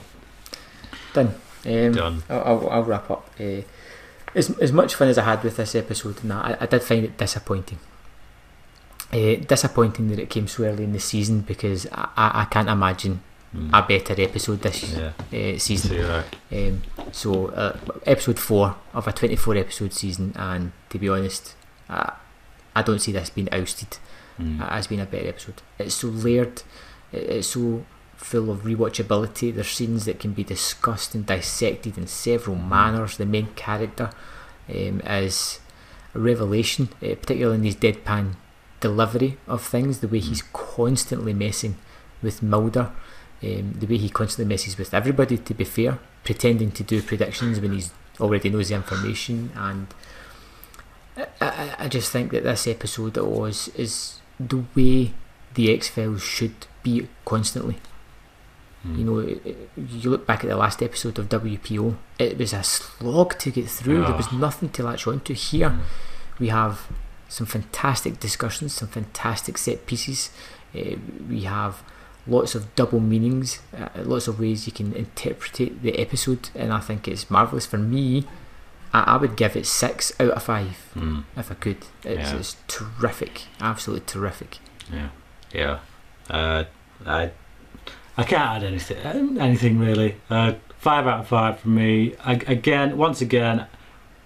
[1.14, 1.36] Done.
[1.66, 2.24] Um, done.
[2.30, 3.30] I'll, I'll, I'll wrap up.
[3.40, 3.62] Uh,
[4.36, 6.84] as, as much fun as I had with this episode and that, I, I did
[6.84, 7.80] find it disappointing.
[9.12, 12.70] Uh, disappointing that it came so early in the season because I, I, I can't
[12.70, 13.22] imagine
[13.52, 13.72] Mm.
[13.74, 15.12] a better episode this Yeah,
[15.56, 16.24] uh, season.
[16.52, 17.76] Um, so, uh,
[18.06, 21.56] episode four of a 24 episode season, and to be honest,
[21.90, 22.14] I,
[22.76, 23.98] I don't see this being ousted
[24.40, 24.70] Mm.
[24.70, 25.64] as being a better episode.
[25.80, 26.62] It's so layered,
[27.12, 27.84] it- it's so
[28.20, 29.54] full of rewatchability.
[29.54, 33.18] There's scenes that can be discussed and dissected in several manners.
[33.18, 34.12] The main character
[34.68, 35.60] um, is
[36.14, 38.36] a revelation, uh, particularly in his deadpan
[38.82, 40.00] delivery of things.
[40.00, 41.78] The way he's constantly messing
[42.22, 42.92] with Mulder,
[43.42, 45.38] um, the way he constantly messes with everybody.
[45.38, 49.88] To be fair, pretending to do predictions when he's already knows the information, and
[51.16, 55.14] I, I, I just think that this episode was is the way
[55.54, 57.78] the X Files should be constantly.
[58.88, 58.98] Mm.
[58.98, 62.54] You know, it- it- you look back at the last episode of WPO, it was
[62.54, 64.06] a slog to get through.
[64.06, 65.34] There was nothing to latch onto.
[65.34, 65.80] Here, Mm.
[66.40, 66.88] we have
[67.28, 70.30] some fantastic discussions, some fantastic set pieces.
[70.76, 70.96] Uh,
[71.30, 71.84] we have
[72.26, 76.80] lots of double meanings, uh, lots of ways you can interpret the episode, and I
[76.80, 77.66] think it's marvelous.
[77.66, 78.26] For me,
[78.94, 81.24] I, I would give it six out of five Mm.
[81.36, 81.78] if I could.
[82.04, 82.36] It's, Yeah.
[82.38, 84.60] it's terrific, absolutely terrific.
[84.92, 85.10] Yeah,
[85.54, 85.80] yeah.
[86.30, 86.64] Uh,
[87.06, 87.32] I
[88.20, 90.16] I can't add anything anything really.
[90.30, 92.16] Uh, five out of five for me.
[92.24, 93.68] I, again, once again,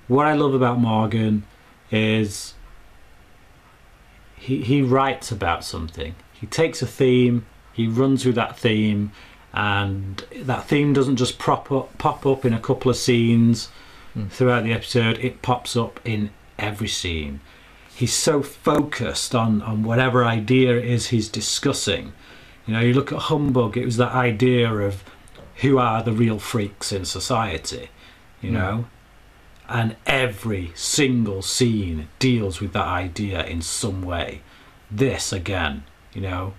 [0.07, 1.43] what I love about Morgan
[1.91, 2.53] is
[4.35, 6.15] he he writes about something.
[6.33, 9.11] He takes a theme, he runs with that theme,
[9.53, 13.69] and that theme doesn't just prop up pop up in a couple of scenes
[14.13, 14.27] Hmm.
[14.27, 15.17] throughout the episode.
[15.19, 16.29] It pops up in
[16.59, 17.39] every scene
[17.95, 22.13] he's so focused on on whatever idea it is he's discussing.
[22.65, 25.03] You know, you look at Humbug, it was that idea of
[25.57, 27.89] who are the real freaks in society,
[28.41, 28.53] you Mm.
[28.53, 28.85] know?
[29.69, 34.41] And every single scene deals with that idea in some way.
[34.91, 35.83] This, again,
[36.13, 36.53] you know,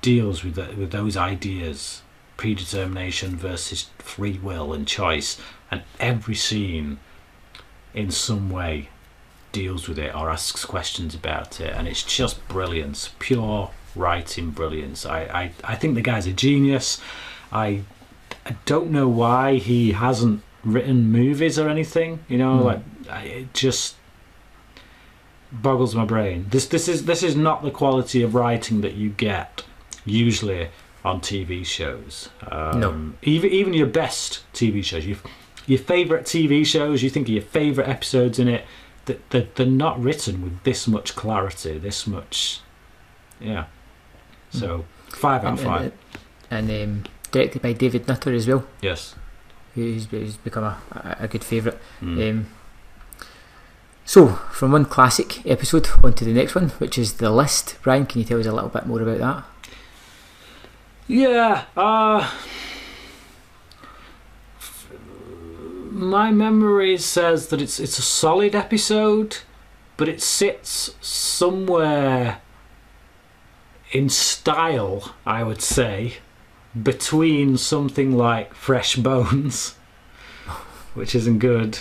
[0.00, 2.02] deals with, the, with those ideas
[2.36, 5.38] predetermination versus free will and choice.
[5.70, 6.98] And every scene,
[7.94, 8.88] in some way,
[9.52, 15.04] deals with it or asks questions about it and it's just brilliance pure writing brilliance
[15.06, 17.00] I, I, I think the guy's a genius
[17.52, 17.82] I,
[18.46, 22.64] I don't know why he hasn't written movies or anything you know Hmm.
[22.64, 22.80] like
[23.10, 23.96] I, it just
[25.50, 29.10] boggles my brain this this is this is not the quality of writing that you
[29.10, 29.62] get
[30.04, 30.68] usually
[31.04, 33.12] on TV shows um, No.
[33.22, 35.18] even even your best TV shows your,
[35.66, 38.64] your favorite TV shows you think of your favorite episodes in it
[39.04, 42.60] that they're, they're not written with this much clarity, this much,
[43.40, 43.64] yeah.
[44.52, 45.92] So five out of And, five.
[46.50, 49.14] and, and um, directed by David Nutter as well, yes.
[49.74, 51.78] who's, who's become a, a, a good favourite.
[52.00, 52.30] Mm.
[52.30, 52.46] Um,
[54.04, 57.78] so, from one classic episode on to the next one, which is The List.
[57.82, 59.44] Bryan, can you tell us a little bit more about that?
[61.06, 61.64] Yeah.
[61.76, 62.28] Uh,
[65.90, 69.38] my memory says that it's it's a solid episode,
[69.96, 72.40] but it sits somewhere
[73.92, 76.14] in style, I would say,
[76.80, 79.74] between something like Fresh Bones,
[80.94, 81.78] which isn't good,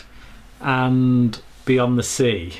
[0.59, 2.53] and Beyond the Sea.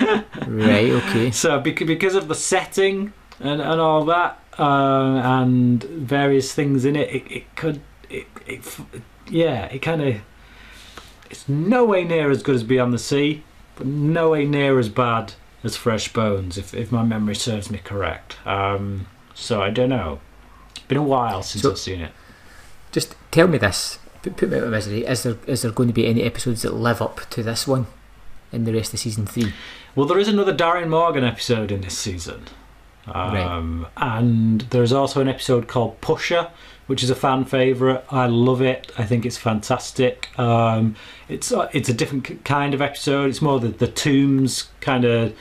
[0.00, 1.30] right, okay.
[1.30, 7.10] So because of the setting and, and all that, uh, and various things in it,
[7.10, 8.62] it, it could it, it
[9.28, 10.16] yeah it kind of
[11.28, 13.42] it's no way near as good as Beyond the Sea,
[13.74, 15.34] but no way near as bad
[15.64, 18.36] as Fresh Bones, if if my memory serves me correct.
[18.46, 20.20] Um, so I don't know.
[20.88, 22.12] Been a while since So- I've seen it.
[22.92, 23.98] Just tell me this.
[24.22, 25.04] Put, put me out of misery.
[25.04, 27.86] Is there is there going to be any episodes that live up to this one
[28.52, 29.52] in the rest of season three?
[29.94, 32.44] Well, there is another Darin Morgan episode in this season.
[33.06, 36.48] Um, And there's also an episode called Pusher,
[36.86, 38.04] which is a fan favourite.
[38.10, 38.90] I love it.
[38.98, 40.36] I think it's fantastic.
[40.38, 40.96] Um,
[41.28, 43.30] it's uh, it's a different kind of episode.
[43.30, 45.34] It's more the, the Tooms kind of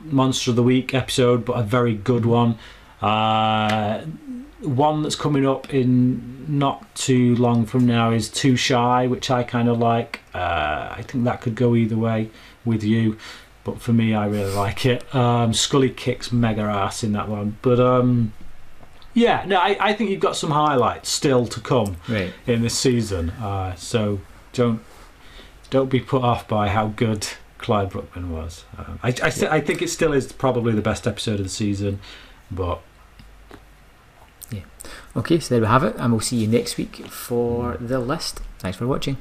[0.00, 2.58] Monster of the Week episode, but a very good one.
[3.00, 4.02] Uh,
[4.60, 9.68] one that's coming up in not too long from now is 2Shy, which I kind
[9.68, 10.20] of like.
[10.34, 12.30] Uh, I think that could go either way
[12.64, 13.16] with you,
[13.66, 15.14] but for me, I really like it.
[15.14, 18.32] Um, Scully kicks mega ass in that one, but um,
[19.12, 22.32] yeah, no, I, I think you've got some highlights still to come Right.
[22.46, 23.30] in this season.
[23.30, 24.20] Uh, so
[24.54, 24.80] don't
[25.68, 27.26] don't be put off by how good
[27.58, 28.64] Clyde Bruckman was.
[28.78, 31.50] Um, I I, th- I think it still is probably the best episode of the
[31.50, 31.98] season,
[32.50, 32.80] but
[34.50, 34.60] Yeah.
[35.16, 38.40] Okay, so there we have it, and we'll see you next week for the list.
[38.60, 39.16] Thanks for watching.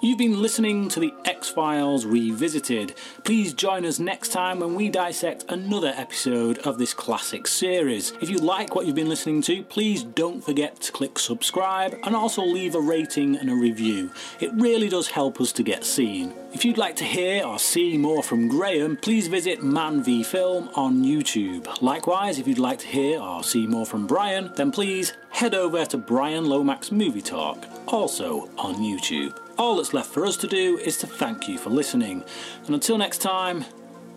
[0.00, 2.94] You've been listening to the X Files Revisited.
[3.24, 8.12] Please join us next time when we dissect another episode of this classic series.
[8.20, 12.14] If you like what you've been listening to, please don't forget to click subscribe and
[12.14, 14.12] also leave a rating and a review.
[14.38, 16.32] It really does help us to get seen.
[16.52, 20.70] If you'd like to hear or see more from Graham, please visit Man v Film
[20.76, 21.82] on YouTube.
[21.82, 25.84] Likewise, if you'd like to hear or see more from Bryan, then please head over
[25.86, 29.36] to Bryan Lomax Movie Talk, also on YouTube.
[29.58, 32.22] All that's left for us to do is to thank you for listening,
[32.66, 33.64] and until next time,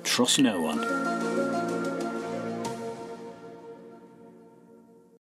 [0.03, 1.90] trust no one.